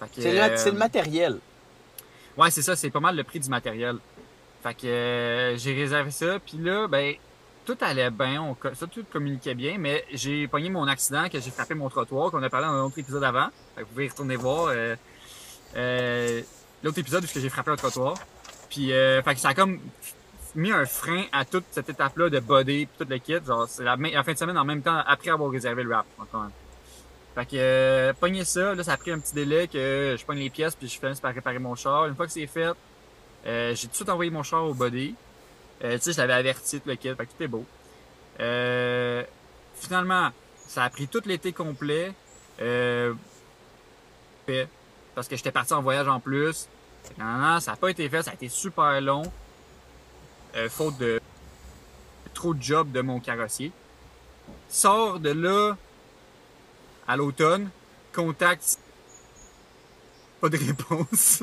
[0.00, 1.38] fait que, C'est le, euh, le matériel.
[2.36, 3.96] Ouais, c'est ça, c'est pas mal le prix du matériel.
[4.62, 7.14] Fait que euh, j'ai réservé ça, puis là, ben,
[7.68, 11.74] tout allait bien, ça, tout communiquait bien, mais j'ai pogné mon accident, que j'ai frappé
[11.74, 13.48] mon trottoir, qu'on a parlé dans un autre épisode avant.
[13.76, 14.96] Vous pouvez y retourner voir euh,
[15.76, 16.40] euh,
[16.82, 18.14] l'autre épisode où j'ai frappé un trottoir.
[18.70, 19.80] Puis, euh, fait que ça a comme
[20.54, 23.36] mis un frein à toute cette étape-là de body puis tout le kit.
[23.46, 26.06] Genre, c'est la, fin de semaine en même temps après avoir réservé le rap.
[27.34, 30.48] Fait que, euh, ça, là, ça a pris un petit délai que je pogne les
[30.48, 32.06] pièces puis je finis par réparer mon char.
[32.06, 32.72] Une fois que c'est fait,
[33.44, 35.14] j'ai tout de suite envoyé mon char au body.
[35.84, 37.64] Euh, tu sais, je l'avais averti tout le kit, fait que tout est beau.
[38.40, 39.22] Euh,
[39.74, 42.12] finalement, ça a pris tout l'été complet.
[42.60, 43.14] Euh,
[45.14, 46.68] parce que j'étais parti en voyage en plus.
[47.18, 49.22] Non, non, ça n'a pas été fait, ça a été super long.
[50.56, 51.20] Euh, faute de
[52.34, 53.72] trop de job de mon carrossier.
[54.68, 55.76] Sors de là
[57.06, 57.70] à l'automne,
[58.12, 58.78] contact
[60.40, 61.42] pas de réponse.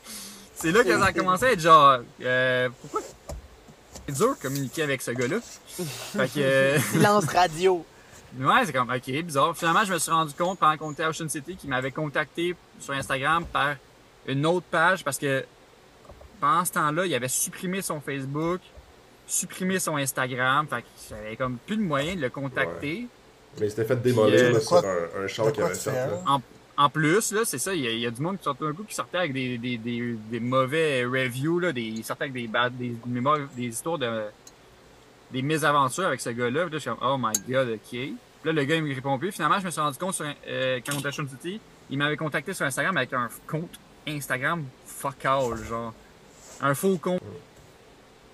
[0.54, 3.00] c'est là que ça a commencé à être genre euh, pourquoi
[4.10, 5.38] c'est dur de communiquer avec ce gars-là.
[5.40, 7.84] Fait que euh, Silence radio.
[8.38, 9.56] Ouais, c'est comme, ok, bizarre.
[9.56, 12.54] Finalement, je me suis rendu compte pendant qu'on était à Ocean City qu'il m'avait contacté
[12.78, 13.74] sur Instagram par
[14.28, 15.44] une autre page parce que
[16.40, 18.60] pendant ce temps-là, il avait supprimé son Facebook,
[19.26, 20.64] supprimé son Instagram.
[20.68, 23.08] Fait que j'avais comme plus de moyen de le contacter.
[23.58, 25.90] Mais il s'était fait démolir euh, là, sur un, un char qu'il avait fait.
[25.90, 26.22] là.
[26.82, 28.64] En plus, là, c'est ça, il y, a, il y a du monde qui sortait
[28.74, 32.32] coup qui sortait avec des, des, des, des mauvais reviews, là, des, ils sortaient avec
[32.32, 34.22] des, bad, des, des, mauvais- des histoires de
[35.30, 36.62] des mésaventures avec ce gars-là.
[36.64, 37.80] Puis là, je suis comme, oh my god, ok.
[37.90, 39.30] Puis là, le gars, il me répond plus.
[39.30, 41.60] Finalement, je me suis rendu compte sur, euh, quand on était City,
[41.90, 43.78] il m'avait contacté sur Instagram avec un compte
[44.08, 45.92] Instagram fuck all, genre.
[46.62, 47.20] Un faux compte.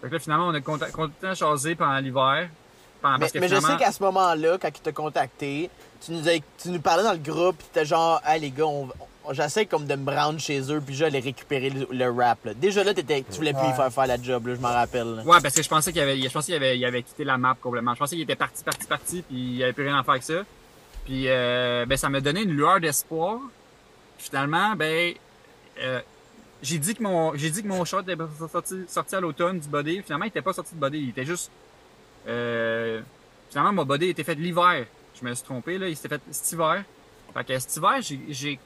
[0.00, 0.90] Fait que là, finalement, on a continué
[1.22, 2.48] à jaser pendant l'hiver.
[3.00, 5.70] Pendant, Mais, parce que mais je sais qu'à ce moment-là, quand il t'a contacté,
[6.04, 8.64] tu nous, as- tu nous parlais dans le groupe, pis t'étais genre, ah les gars,
[8.66, 12.44] on, on- j'essaie comme de me rendre chez eux, puis j'allais récupérer le, rap.
[12.44, 12.54] Là.
[12.54, 15.22] Déjà là, t'étais, tu voulais plus y faire faire la job, là, je m'en rappelle.
[15.24, 17.38] Ouais, parce que je pensais qu'il avait, je pensais qu'il avait, il avait quitté la
[17.38, 17.94] map complètement.
[17.94, 20.22] Je pensais qu'il était parti, parti, parti, puis il avait plus rien à faire avec
[20.22, 20.42] ça.
[21.04, 23.40] Puis, euh, ben, ça m'a donné une lueur d'espoir.
[24.18, 25.14] Finalement, ben,
[25.80, 26.00] euh,
[26.62, 28.16] j'ai dit que mon, j'ai dit que mon shot était
[28.50, 30.02] sorti, sorti à l'automne du body.
[30.02, 31.50] Finalement, il était pas sorti de body, il était juste,
[32.28, 33.00] euh,
[33.50, 34.86] finalement, mon body était fait l'hiver.
[35.20, 36.84] Je me suis trompé, là, il s'était fait cet hiver.
[37.34, 38.58] Fait que cet hiver, j'ai,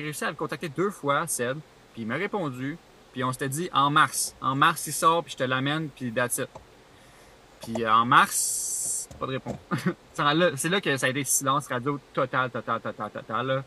[0.00, 1.56] réussi à le contacter deux fois, Ced,
[1.92, 2.78] puis il m'a répondu.
[3.12, 4.34] Puis on s'était dit en mars.
[4.40, 6.48] En mars, il sort, puis je te l'amène, puis that's it.
[7.62, 9.56] Puis euh, en mars, pas de réponse.
[10.56, 13.46] C'est là que ça a été silence radio total, total, total, total.
[13.46, 13.64] Là.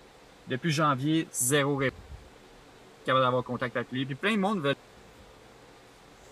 [0.47, 1.99] Depuis janvier, zéro réponse.
[3.05, 4.05] Capable d'avoir contact avec lui.
[4.05, 4.75] Puis plein de monde veut.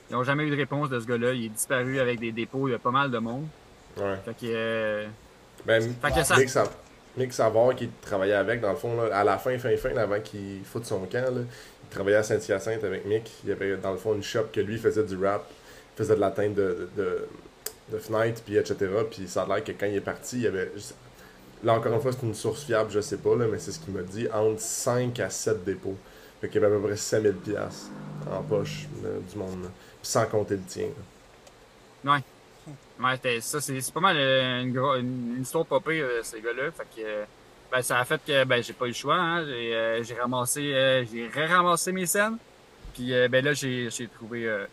[0.10, 1.34] Ils n'ont jamais eu de réponse de ce gars-là.
[1.34, 2.68] Il est disparu avec des dépôts.
[2.68, 3.48] Il y a pas mal de monde.
[3.98, 4.18] Ouais.
[4.26, 4.46] Fait que.
[4.46, 5.08] euh,
[5.66, 6.64] Ben, Fait que ça-
[7.18, 10.20] Mick Savard qui travaillait avec, dans le fond, là, à la fin, fin, fin, avant
[10.20, 13.32] qu'il foute son camp, là, il travaillait à Saint-Hyacinthe avec Mick.
[13.44, 15.46] Il y avait, dans le fond, une shop que lui faisait du rap,
[15.96, 17.28] faisait de la teinte de, de,
[17.92, 18.76] de, fenêtres, puis etc.
[19.10, 20.72] Puis ça a l'air que quand il est parti, il y avait.
[21.64, 23.80] Là, encore une fois, c'est une source fiable, je sais pas, là, mais c'est ce
[23.80, 25.96] qu'il m'a dit, entre 5 à 7 dépôts.
[26.42, 27.90] Fait qu'il y avait à peu près 5000 pièces
[28.30, 28.88] en poche
[29.32, 29.70] du monde,
[30.02, 30.88] sans compter le tien.
[32.04, 32.20] Ouais,
[33.16, 36.22] c'était- ça, c'est c'est pas mal euh, une, gros- une, une histoire pas pire, euh,
[36.24, 36.72] ces gars-là.
[36.72, 37.24] Fait que, euh,
[37.72, 39.46] ben, ça a fait que, ben, j'ai pas eu le choix, hein.
[39.46, 42.38] J'ai, euh, j'ai ramassé, euh, j'ai ramassé mes scènes.
[42.94, 44.66] Puis, euh, ben, là, j'ai, j'ai trouvé, euh,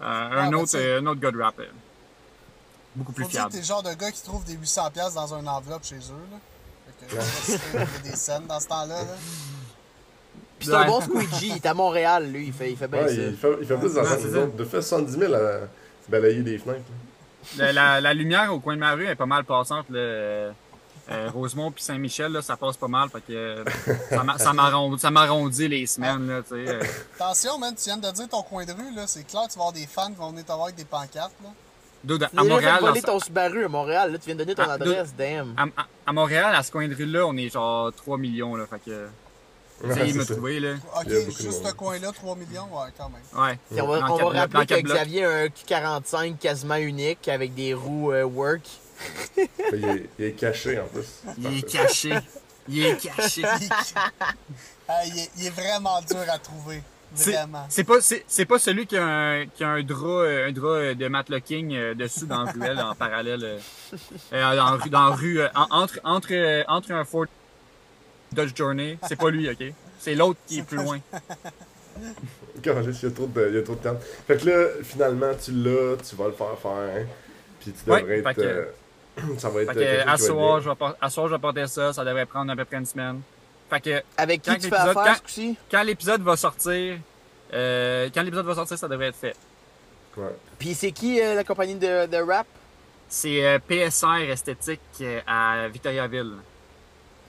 [0.00, 1.60] un, un ben, autre, un autre gars de rap.
[2.96, 3.52] beaucoup plus Faut fiable.
[3.52, 6.26] t'es le genre de gars qui trouve des 800$ piastres dans une enveloppe chez eux.
[6.30, 6.38] Là.
[7.00, 9.02] Fait que, je sais pas si t'as des scènes dans ce temps-là.
[9.02, 9.16] Là.
[10.58, 10.86] Puis c'est un Ouais.
[10.86, 11.48] bon squeegee.
[11.48, 12.46] Il est à Montréal, lui.
[12.46, 13.14] Il fait, il fait bien Ouais, ça.
[13.22, 14.46] il, fait, il fait plus dans Ouais, c'est ça.
[14.46, 15.60] De fait 70 000 à
[16.08, 16.80] balayer des fenêtres.
[16.80, 17.09] là.
[17.56, 19.86] La, la- la lumière au coin de ma rue est pas mal passante.
[19.90, 19.98] Là.
[21.12, 23.08] Euh, Rosemont puis Saint-Michel, là, ça passe pas mal.
[23.08, 23.64] Fait que, euh,
[24.10, 26.28] ça m'a- ça m'arrondit les semaines.
[26.28, 26.80] Là, tu sais, euh.
[27.18, 29.06] Attention, man, tu viens de dire ton coin de rue, là.
[29.08, 31.32] C'est clair, tu vas avoir des fans qui vont venir te voir avec des pancartes,
[31.42, 31.48] là.
[32.04, 34.12] Dude, Tu à viens de Montréal, voler dans- ton Subaru à Montréal.
[34.12, 35.52] Là, tu viens de donner ton Ah, adresse, damn.
[35.56, 38.54] à, à- à Montréal, à ce coin de rue-là, on est genre 3 millions.
[38.54, 39.08] Là, fait que,
[39.82, 40.34] Ouais, c'est ça.
[40.34, 40.60] trouver.
[40.60, 40.74] Là.
[40.96, 43.44] Ok, Il juste ce coin-là, 3 millions, ouais, quand même.
[43.44, 43.58] Ouais.
[43.70, 44.96] Puis on va, on va rappeler que bloc?
[44.96, 48.62] Xavier a un Q45 quasiment unique avec des roues euh, work.
[49.38, 49.42] Il,
[49.84, 51.06] est, il est caché en plus.
[51.38, 52.14] Il est caché.
[52.68, 53.42] Il est caché.
[54.92, 56.82] Ah, il, est, il est vraiment dur à trouver.
[57.14, 57.64] C'est- Vraiment.
[57.68, 60.52] C'est pas, c'est, c'est pas celui qui a un, qui a un drap, euh, un
[60.52, 63.42] drap de matlocking euh, dessus dans la ruelle en parallèle.
[63.44, 63.58] euh,
[64.32, 67.26] euh, dans, rue- dans la rue, euh, en- entre, entre, euh, entre un Ford
[68.32, 68.98] Dodge Journey.
[69.08, 69.72] C'est pas lui, ok?
[69.98, 70.98] C'est l'autre qui est plus loin.
[72.62, 73.98] Caliste, il y a trop de, il y a trop de temps.
[74.26, 77.06] Fait que là, finalement, tu l'as, tu vas le faire faire.
[77.60, 78.36] Puis tu Ouais, devrais fait être.
[78.36, 79.72] que- euh, ça va être.
[79.72, 81.92] Fait euh, que, à soir, je vais, por- à soir, je vais porter ça.
[81.92, 83.20] Ça devrait prendre à peu près une semaine.
[83.68, 85.56] Fait que, Avec qui Quand tu fais l'épisode- affaire quand- ce coup-ci?
[85.70, 86.96] quand l'épisode va sortir,
[87.52, 89.36] euh, quand l'épisode va sortir, ça devrait être fait.
[90.16, 90.34] Ouais.
[90.58, 92.46] Puis c'est qui euh, la compagnie de, de rap?
[93.08, 96.32] C'est euh, PSR Esthétique à Victoriaville.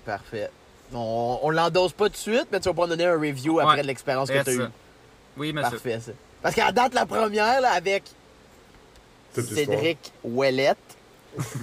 [0.06, 0.50] Parfait.
[0.94, 3.76] On, on l'endosse pas tout de suite, mais tu vas pas donner un review après
[3.76, 3.82] Ouais.
[3.82, 4.62] de l'expérience que tu as eue.
[5.38, 5.72] Oui, monsieur.
[5.72, 6.12] Parfait, ça.
[6.42, 8.04] Parce qu'à date, la première, là, avec.
[9.34, 10.78] Cédric Ouellette,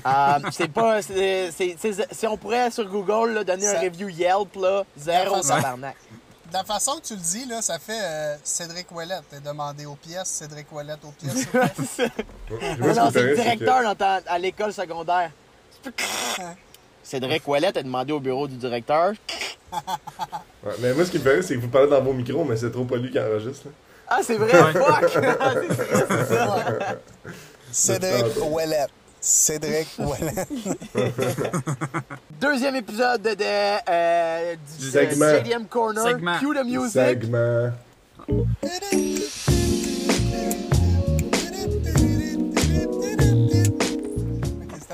[0.07, 0.11] euh,
[0.53, 1.03] c'est pas.
[1.03, 5.41] c'est- c'est- c'est- si on pourrait sur Google là, donner un review Yelp, là, zéro
[5.43, 5.97] tabarnak.
[6.49, 9.25] De la façon que tu le dis, là, ça fait euh, Cédric Ouellette.
[9.31, 11.47] T'as demandé aux pièces, Cédric Ouellette aux pièces.
[12.97, 13.83] non, c'est le directeur
[14.27, 15.31] à l'école secondaire.
[17.09, 19.13] Cédric Ouellette a demandé au bureau du directeur.
[19.73, 22.45] ouais, Mais moi, ce qui me fait rire, c'est que vous parlez dans vos micros,
[22.45, 23.67] mais c'est trop pas lui qui enregistre.
[23.67, 23.73] là.
[24.09, 24.75] Ah, c'est vrai, fuck!
[25.41, 26.99] Ah, c'est vrai, c'est ça.
[27.73, 28.91] Cédric Ouellette.
[29.23, 30.49] Cédric Ouellette.
[32.41, 33.37] Deuxième épisode de,
[33.91, 35.25] euh, du Du segment.
[35.25, 36.03] euh, Stadium Corner.
[36.05, 36.39] Segment.
[36.39, 36.93] Cue the music.
[36.93, 37.73] Segment.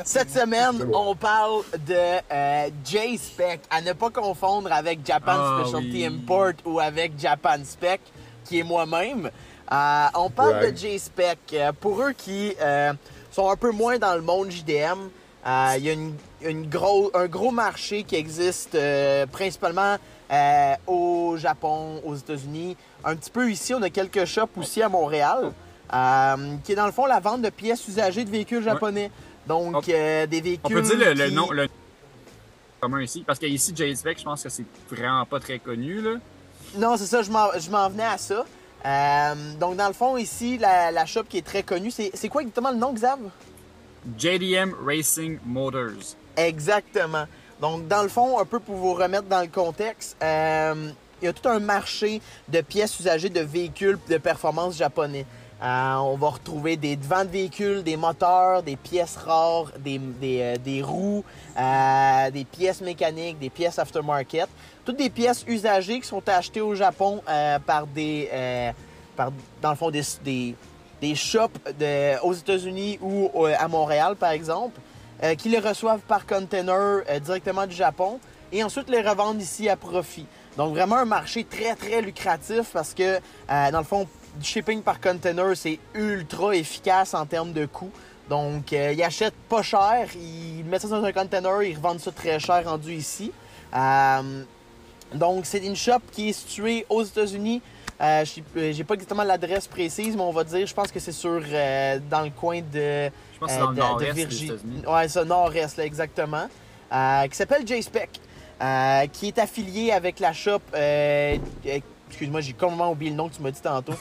[0.06, 1.10] Cette semaine, bon.
[1.10, 1.94] on parle de
[2.30, 6.04] euh, J-Spec, à ne pas confondre avec Japan Ah, Specialty oui.
[6.04, 8.02] Import ou avec Japan Spec,
[8.44, 9.30] qui est moi-même.
[9.72, 11.38] Euh, on parle de J-Spec.
[11.54, 12.92] Euh, pour eux qui euh,
[13.30, 15.08] sont un peu moins dans le monde JDM,
[15.46, 18.76] il y a une, une gros, un gros marché qui existe
[19.32, 19.96] principalement
[20.86, 22.76] au Japon, aux États-Unis.
[23.04, 25.52] Un petit peu ici, on a quelques shops aussi à Montréal,
[25.92, 29.10] euh, qui est dans le fond la vente de pièces usagées de véhicules japonais.
[29.46, 30.74] Donc, On- euh, des On véhicules.
[30.74, 31.68] peut dire le, nom le
[32.80, 33.22] commun ici.
[33.26, 36.00] Parce qu'ici, J-Spec, je pense que c'est vraiment pas très connu.
[36.00, 36.12] Là.
[36.76, 38.44] Non, c'est ça, je m'en venais à ça.
[38.86, 42.28] Euh, donc, dans le fond, ici, la, la shop qui est très connue, c'est c'est
[42.28, 43.18] quoi exactement le nom, Xav?
[44.18, 46.16] JDM Racing Motors.
[46.36, 47.24] Exactement.
[47.60, 50.90] Donc, dans le fond, un peu pour vous remettre dans le contexte, euh,
[51.22, 55.24] il y a tout un marché de pièces usagées de véhicules de performance japonais.
[55.64, 60.84] Euh, on va retrouver des devants de véhicules, des moteurs, des pièces rares, des, euh,
[60.84, 61.24] roues,
[61.58, 64.46] euh, des pièces mécaniques, des pièces aftermarket.
[64.84, 67.22] Toutes des pièces usagées qui sont achetées au Japon
[67.64, 68.28] par des,
[69.16, 70.54] par, dans le fond, des, des,
[71.00, 71.58] des shops
[72.22, 74.78] aux États-Unis ou à Montréal, par exemple,
[75.38, 78.20] qui les reçoivent par container directement du Japon
[78.52, 80.26] et ensuite les revendent ici à profit.
[80.58, 84.06] Donc vraiment un marché très très lucratif parce que dans le fond,
[84.38, 87.90] du shipping par container, c'est ultra efficace en termes de coût.
[88.28, 92.10] Donc euh, ils achètent pas cher, ils mettent ça dans un container, ils revendent ça
[92.10, 93.30] très cher rendu ici.
[93.74, 94.42] Euh,
[95.14, 97.60] donc c'est une shop qui est située aux États-Unis.
[98.00, 98.24] Euh,
[98.56, 101.40] euh, J'ai pas exactement l'adresse précise, mais on va dire, je pense que c'est sur
[101.40, 104.52] dans le coin de Je pense que le de- Virginie.
[104.86, 106.48] Ouais, ça, nord-est, là, exactement.
[106.90, 108.10] Qui s'appelle J-Spec,
[109.12, 110.60] qui est affilié avec la shop.
[112.10, 113.94] Excuse-moi, j'ai complètement oublié le nom que tu m'as dit tantôt.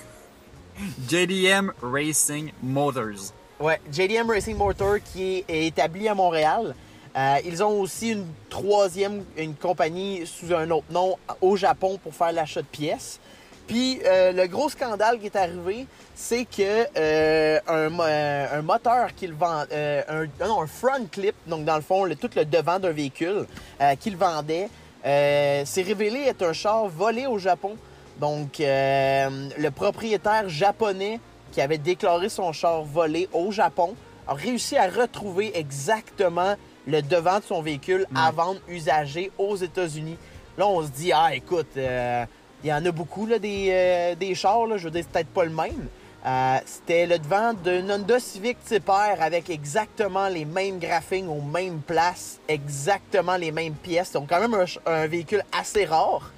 [1.08, 3.34] JDM Racing Motors.
[3.60, 6.76] Ouais, JDM Racing Motor qui est, établi à Montréal.
[7.16, 12.14] Euh, ils ont aussi une troisième, une compagnie sous un autre nom au Japon pour
[12.14, 13.20] faire l'achat de pièces.
[13.68, 19.14] Puis euh, le gros scandale qui est arrivé, c'est que euh, un, mo- un moteur
[19.16, 23.46] qu'ils vendent, euh, un, front clip, donc dans le fond tout le devant d'un véhicule
[24.00, 24.68] qu'ils vendaient,
[25.06, 27.76] euh, s'est révélé être un char volé au Japon.
[28.20, 31.20] Donc euh, le propriétaire japonais
[31.52, 33.96] qui avait déclaré son char volé au Japon
[34.28, 36.56] a réussi à retrouver exactement
[36.88, 40.18] le devant de son véhicule à vendre usagé aux États-Unis.
[40.58, 42.26] Là, on se dit, ah, écoute, euh,
[42.64, 45.12] il y en a beaucoup là, des, euh, des chars, là, je veux dire, c'est
[45.12, 45.88] peut-être pas le même.
[46.26, 51.42] Euh, C'était le devant d'un Honda Civic Type R avec exactement les mêmes graphiques aux
[51.42, 54.14] mêmes places, exactement les mêmes pièces.
[54.14, 56.32] Donc quand même un véhicule assez rare.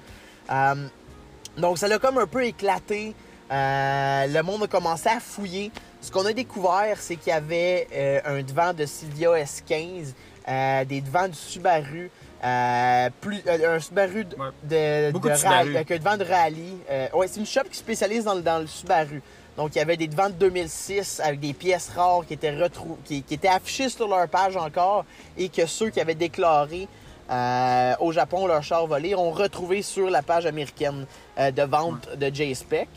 [1.56, 3.14] Donc ça l'a comme un peu éclaté.
[3.50, 5.70] Euh, le monde a commencé à fouiller.
[6.00, 10.12] Ce qu'on a découvert, c'est qu'il y avait euh, un devant de Silvia S15,
[10.48, 12.10] euh, des devants du Subaru,
[13.20, 14.48] plus, un Subaru de, Ouais.
[15.08, 15.76] de, Beaucoup de de rallye- Subaru.
[15.76, 16.76] avec un devant de rallye.
[17.14, 19.22] Ouais, c'est une shop qui spécialise dans, le- dans le Subaru.
[19.56, 22.98] Donc il y avait des devants de 2006 avec des pièces rares qui étaient, retrou-
[23.04, 25.04] qui, qui étaient affichées sur leur page encore
[25.38, 26.88] et que ceux qui avaient déclaré
[27.30, 31.06] euh, au Japon leur char volé ont retrouvé sur la page américaine
[31.38, 32.88] euh, de vente de J-Spec.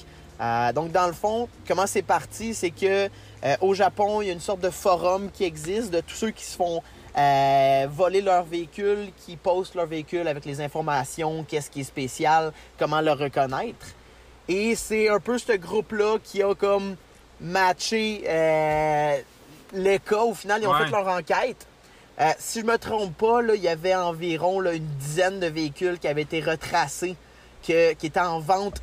[0.41, 3.09] Euh, donc, dans le fond, comment c'est parti, c'est que
[3.43, 6.31] euh, au Japon, il y a une sorte de forum qui existe de tous ceux
[6.31, 6.81] qui se font
[7.17, 12.53] euh, voler leur véhicule, qui postent leur véhicule avec les informations, qu'est-ce qui est spécial,
[12.77, 13.87] comment le reconnaître.
[14.47, 16.95] Et c'est un peu ce groupe-là qui a comme
[17.41, 19.17] matché euh,
[19.73, 20.23] le cas.
[20.23, 20.85] Au final, ils ont Ouais.
[20.85, 21.67] fait leur enquête.
[22.19, 25.47] Euh, si je me trompe pas, là, il y avait environ là, une dizaine de
[25.47, 27.15] véhicules qui avaient été retracés,
[27.65, 28.81] que- qui étaient en vente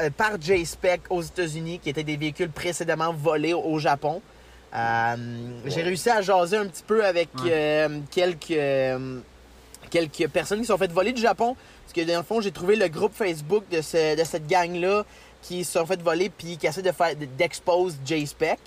[0.00, 4.20] euh, par J-Spec aux États-Unis, qui étaient des véhicules précédemment volés au, Japon.
[4.74, 5.16] Euh,
[5.64, 7.88] J'ai réussi à jaser un petit peu avec Ouais.
[8.10, 9.00] quelques,
[9.90, 11.56] quelques personnes qui se sont fait voler du Japon.
[11.82, 15.04] Parce que dans le fond, j'ai trouvé le groupe Facebook de, ce- de cette gang-là
[15.42, 18.58] qui se sont fait voler puis qui essaie de faire d'expose J-Spec.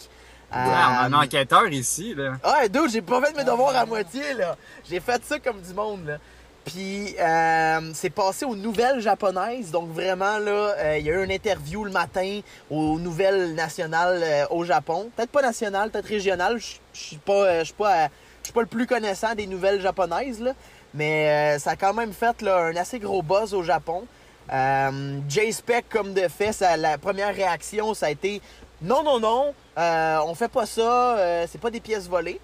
[0.52, 2.34] Ouais, on a un Euh, enquêteur ici, là.
[2.44, 4.56] ah, dude, j'ai pas fait mes devoirs à moitié, là.
[4.90, 6.18] J'ai fait ça comme du monde, là.
[6.66, 9.72] Puis, euh, c'est passé aux nouvelles japonaises.
[9.72, 14.22] Donc, vraiment, là, euh, il y a eu une interview le matin aux nouvelles nationales
[14.24, 15.10] euh, au Japon.
[15.16, 16.60] Peut-être pas nationales, peut-être régionales.
[16.60, 18.08] Je suis pas, euh, je suis pas, euh,
[18.42, 20.52] je suis pas le plus connaissant des nouvelles japonaises, là.
[20.94, 24.06] Mais euh, ça a quand même fait là, un assez gros buzz au Japon.
[24.52, 28.42] Euh, J-Spec, comme de fait, la première réaction, ça a été
[28.82, 32.40] non, non, non, euh, on fait pas ça, euh, c'est pas des pièces volées.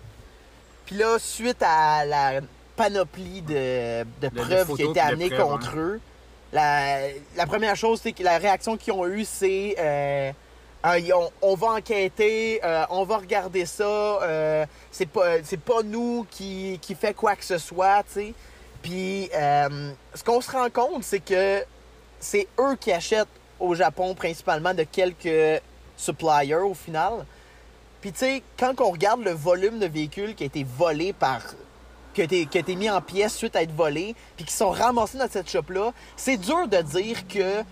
[0.85, 2.41] Puis là, suite à la
[2.75, 5.99] panoplie de, preuves qui a été preuves, contre eux,
[6.51, 10.31] la, la première chose, c'est que la réaction qu'ils ont eue, c'est euh,
[10.83, 10.97] Ah,
[11.41, 16.95] on va enquêter, on va regarder ça, euh, c'est pas, c'est pas nous qui, qui
[16.95, 18.33] fait quoi que ce soit, tu sais.
[18.85, 21.65] Puis euh, ce qu'on se rend compte, c'est que
[22.19, 23.27] c'est eux qui achètent
[23.59, 25.59] au Japon principalement de quelques
[25.97, 27.25] suppliers au final.
[28.01, 31.41] Puis tu sais, quand on regarde le volume de véhicules qui a été volé par.
[32.13, 35.29] qui a été, mis en pièces suite à être volé, puis qui sont ramassés dans
[35.29, 37.63] cette shop-là, c'est dur de dire que.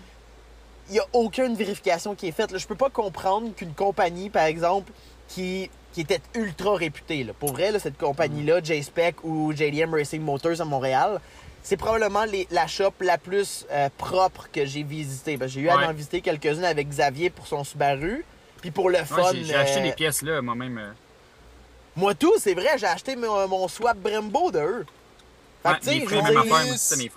[0.90, 2.50] Il n'y a aucune vérification qui est faite.
[2.50, 2.58] là.
[2.58, 4.92] Je peux pas comprendre qu'une compagnie, par exemple,
[5.28, 11.20] qui, était ultra réputée, pour vrai, cette compagnie-là, J-Spec ou JDM Racing Motors à Montréal,
[11.64, 15.36] c'est probablement les- la shop la plus euh, propre que j'ai visitée.
[15.36, 15.84] Que J'ai eu à Ouais.
[15.86, 18.24] en visiter quelques-unes avec Xavier pour son Subaru.
[18.60, 19.32] Puis pour le fun.
[19.32, 20.78] Ouais, j'ai- acheté euh, les pièces là, moi-même.
[20.78, 20.92] euh.
[21.96, 24.86] Moi tout, c'est vrai, j'ai acheté mon, mon swap Brembo de eux.
[25.62, 27.10] Fait Ouais, tu sais,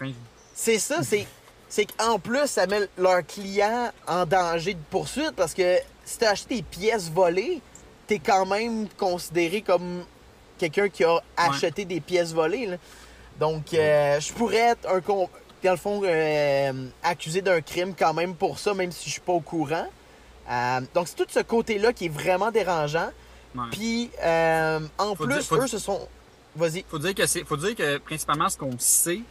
[0.55, 1.27] c'est ça, c'est,
[1.69, 6.31] c'est qu'en plus, ça met leurs clients en danger de poursuite parce que si t'as
[6.31, 7.61] acheté des pièces volées,
[8.07, 10.03] t'es quand même considéré comme
[10.57, 12.65] quelqu'un qui a acheté des pièces volées.
[12.67, 12.77] là.
[13.39, 15.29] Donc, euh, je pourrais être un con-
[15.63, 16.71] dans le fond euh,
[17.03, 19.87] accusé d'un crime quand même pour ça, même si je suis pas au courant.
[20.49, 23.09] Euh, donc, c'est tout ce côté-là qui est vraiment dérangeant.
[23.55, 23.63] Ouais.
[23.71, 26.07] Puis, euh, en Faut plus, dire- eux se sont.
[26.55, 26.83] Vas-y.
[26.89, 29.21] Faut dire que c'est, faut dire que principalement ce qu'on sait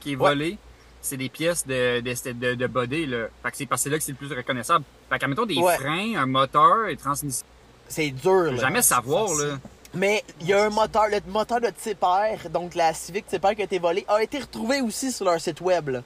[0.00, 0.28] qui est Ouais.
[0.30, 0.58] volé,
[1.00, 3.26] c'est des pièces de, de, de, de body, là.
[3.42, 4.84] Fait que c'est parce que c'est là que c'est le plus reconnaissable.
[5.08, 5.76] Fait qu'en mettant des Ouais.
[5.76, 7.44] freins, un moteur, et transmission,
[7.88, 8.56] C'est dur, là.
[8.56, 9.58] jamais savoir, là.
[9.94, 13.44] Mais il y a un moteur, le moteur de Type R, donc la Civic Type
[13.44, 15.88] R qui a été volée, a été retrouvé aussi sur leur site web.
[15.88, 16.02] là.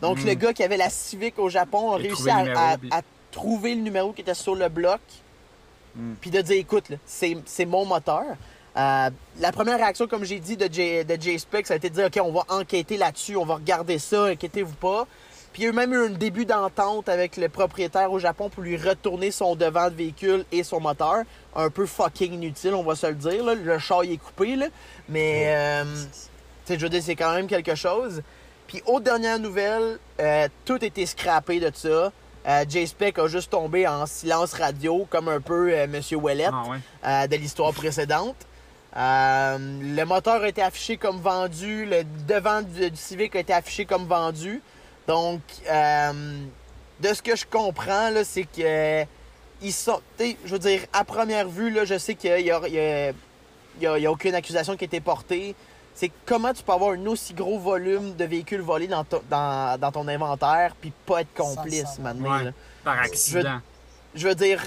[0.00, 2.36] Donc le gars qui avait la Civic au Japon a Il a réussi trouvé à,
[2.38, 3.02] le numéro, à- puis- à
[3.32, 5.00] trouver le numéro qui était sur le bloc,
[5.96, 6.16] Mhm.
[6.20, 8.22] puis de dire écoute, là, c'est c'est mon moteur.
[8.76, 11.94] Euh, la première réaction, comme j'ai dit, de J, de J-Spec, ça a été de
[11.96, 15.06] dire ok, on va enquêter là-dessus, on va regarder ça, inquiétez-vous pas.
[15.52, 18.48] Puis il y a eu même eu un début d'entente avec le propriétaire au Japon
[18.50, 21.22] pour lui retourner son devant de véhicule et son moteur.
[21.56, 23.44] Un peu fucking inutile, on va se le dire.
[23.44, 23.54] là.
[23.54, 24.66] Le char il est coupé, là.
[25.08, 25.84] mais euh,
[26.64, 28.22] tu sais, je veux dire, c'est quand même quelque chose.
[28.68, 32.12] Puis aux dernières nouvelles, euh, tout était scrappé de ça.
[32.46, 36.70] Euh, J-Spec a juste tombé en silence radio, comme un peu euh, Monsieur Ouellette Ah
[36.70, 36.78] ouais.
[37.06, 38.36] euh, de l'histoire précédente.
[38.96, 43.52] Euh, le moteur a été affiché comme vendu, le devant du, du Civic a été
[43.52, 44.62] affiché comme vendu.
[45.10, 46.12] Donc, euh,
[47.00, 49.04] de ce que je comprends, là, c'est que euh,
[49.60, 50.00] ils sont.
[50.20, 54.84] Je veux dire, à première vue, là, je sais qu'il y a, aucune accusation qui
[54.84, 55.56] a été portée.
[55.96, 59.80] c'est comment tu peux avoir un aussi gros volume de véhicules volés dans, ton- dans,
[59.80, 62.38] dans ton inventaire puis pas être complice, maintenant.
[62.38, 62.44] Ouais.
[62.44, 62.50] là.
[62.84, 63.58] Par accident.
[64.14, 64.64] Je veux dire,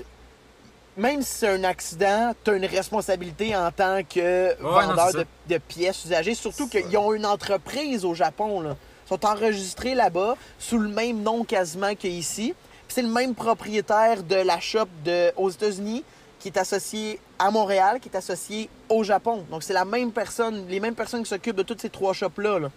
[0.98, 5.58] même si c'est un accident, tu as une responsabilité en tant que vendeur de, de
[5.58, 6.36] pièces usagées.
[6.36, 8.60] Surtout qu'ils ont une entreprise au Japon.
[8.60, 8.76] Là.
[9.06, 12.54] Ils sont enregistrés là-bas sous le même nom quasiment qu'ici.
[12.88, 16.04] C'est le même propriétaire de la shop de, aux États-Unis
[16.40, 19.46] qui est associé à Montréal, qui est associé au Japon.
[19.50, 22.60] Donc c'est la même personne, les mêmes personnes qui s'occupent de toutes ces trois shops-là.
[22.60, 22.72] là.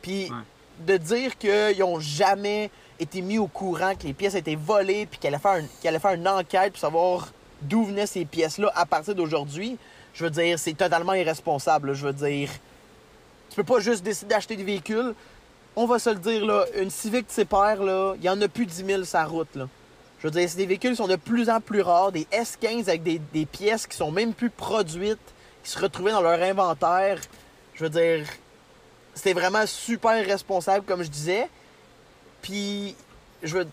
[0.00, 0.36] Puis Ouais.
[0.86, 5.18] de dire qu'ils n'ont jamais été mis au courant que les pièces étaient volées, puis
[5.18, 7.28] qu'elle allait qu'elle allait faire une enquête pour savoir
[7.60, 9.76] d'où venaient ces pièces-là à partir d'aujourd'hui,
[10.14, 11.88] je veux dire, c'est totalement irresponsable.
[11.88, 11.94] là.
[11.94, 12.50] Je veux dire,
[13.50, 15.14] tu peux pas juste décider d'acheter des véhicules.
[15.74, 18.48] On va se le dire, là, une Civic ses pairs, là, il y en a
[18.48, 19.54] plus de 10 000 sa route.
[19.54, 19.68] Là.
[20.18, 22.88] Je veux dire, c'est des véhicules qui sont de plus en plus rares, des S15
[22.88, 25.18] avec des, pièces qui sont même plus produites,
[25.64, 27.18] qui se retrouvaient dans leur inventaire.
[27.74, 28.26] Je veux dire,
[29.14, 31.48] c'était vraiment super responsable, comme je disais.
[32.42, 32.94] Puis,
[33.42, 33.66] je veux,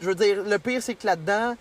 [0.00, 1.56] je veux dire, le pire, c'est que là-dedans,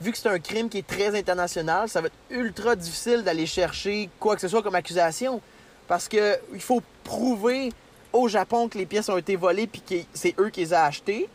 [0.00, 3.46] vu que c'est un crime qui est très international, ça va être ultra difficile d'aller
[3.46, 5.40] chercher quoi que ce soit comme accusation.
[5.86, 7.72] Parce que il faut prouver
[8.12, 10.78] au Japon que les pièces ont été volées puis que c'est eux qui les ont
[10.78, 11.28] achetées.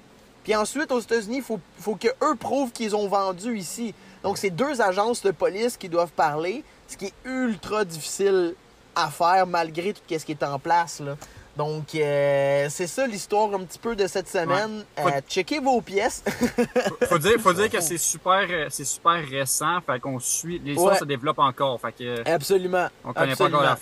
[0.43, 3.93] Puis ensuite, aux États-Unis, il faut, faut que eux prouvent qu'ils ont vendu ici.
[4.23, 8.53] Donc, c'est deux agences de police qui doivent parler, ce qui est ultra difficile
[8.95, 10.99] à faire malgré tout ce qui est en place.
[10.99, 11.15] Là.
[11.57, 14.83] Donc, euh, c'est ça l'histoire un petit peu de cette semaine.
[14.97, 15.15] Ouais.
[15.17, 16.21] Euh, checkez vos pièces.
[16.27, 20.59] Faut- Faut dire, faut dire que c'est super, euh, c'est super récent, fait qu'on suit,
[20.63, 20.99] l'histoire Ouais.
[20.99, 22.87] se développe encore, fait que Absolument.
[23.03, 23.57] on connaît Absolument.
[23.59, 23.77] pas encore la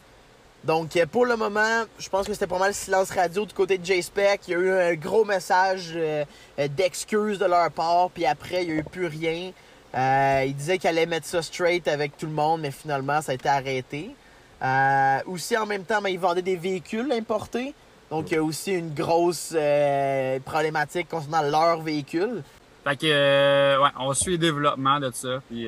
[0.64, 3.78] Donc, euh, pour le moment, je pense que c'était pas mal silence radio du côté
[3.78, 4.42] de J-Spec.
[4.48, 6.24] Il y a eu un gros message euh,
[6.58, 9.52] euh, d'excuses de leur part, puis après, il n'y a eu plus rien.
[9.96, 13.34] Euh, ils disaient qu'ils allaient mettre ça straight avec tout le monde, mais finalement, ça
[13.34, 14.16] a été arrêté.
[14.64, 17.74] Euh, aussi, en même temps, ben, ils vendaient des véhicules importés.
[18.10, 19.56] Donc, il y a aussi une grosse
[20.46, 22.42] problématique concernant leurs véhicules.
[22.86, 25.68] Fait que, ouais, on suit le développement de ça, puis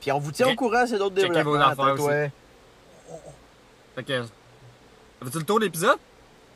[0.00, 1.72] Puis on vous tient au courant, c'est d'autres développements.
[3.96, 4.22] Fait que,
[5.24, 5.98] fait-tu le tour de l'épisode?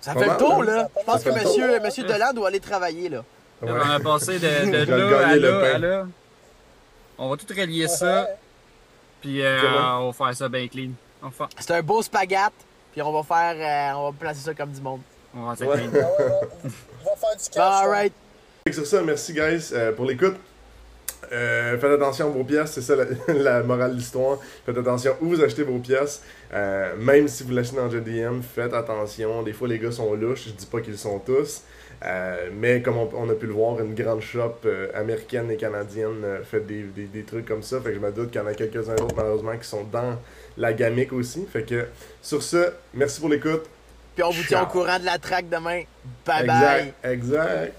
[0.00, 0.64] Ça Pas fait le mal, tour, hein?
[0.64, 0.88] là.
[0.98, 3.24] Je pense que le monsieur, monsieur Delan doit aller travailler, là.
[3.62, 3.70] Ouais.
[3.70, 5.74] On a passé de, Je de vais là à gagner le là pain.
[5.74, 6.06] à là.
[7.18, 8.26] On va tout relier ça,
[9.20, 9.98] puis euh, Comment?
[10.08, 10.90] on va faire ça bien clean.
[11.22, 12.52] On va, faire- C'est un beau spaghette,
[12.92, 15.00] puis on va faire, euh, on va placer ça comme du monde.
[15.34, 15.86] on va faire ça Ouais.
[15.88, 16.00] clean.
[17.02, 17.56] On va faire du cash.
[17.56, 17.80] hein.
[17.82, 18.12] Alright.
[18.64, 20.36] Fait que Sur ça, merci guys euh, pour l'écoute.
[21.32, 23.04] Euh, faites attention à vos pièces, c'est ça la,
[23.34, 24.38] la morale de l'histoire.
[24.66, 26.22] Faites attention où vous achetez vos pièces.
[26.52, 29.42] Euh, même si vous l'achetez dans JDM, faites attention.
[29.42, 31.62] Des fois, les gars sont louches, je dis pas qu'ils sont tous.
[32.02, 34.56] Euh, mais comme on, on a pu le voir, une grande shop
[34.94, 37.80] américaine et canadienne fait des, des, des trucs comme ça.
[37.80, 40.16] Fait que je me doute qu'il y en a quelques-uns d'autres, malheureusement, qui sont dans
[40.56, 41.46] la gamique aussi.
[41.52, 41.86] Fait que
[42.22, 43.66] sur ce, merci pour l'écoute.
[44.14, 45.82] Puis on vous tient au courant de la track demain.
[46.26, 47.12] Bye exact, bye.
[47.12, 47.72] exact.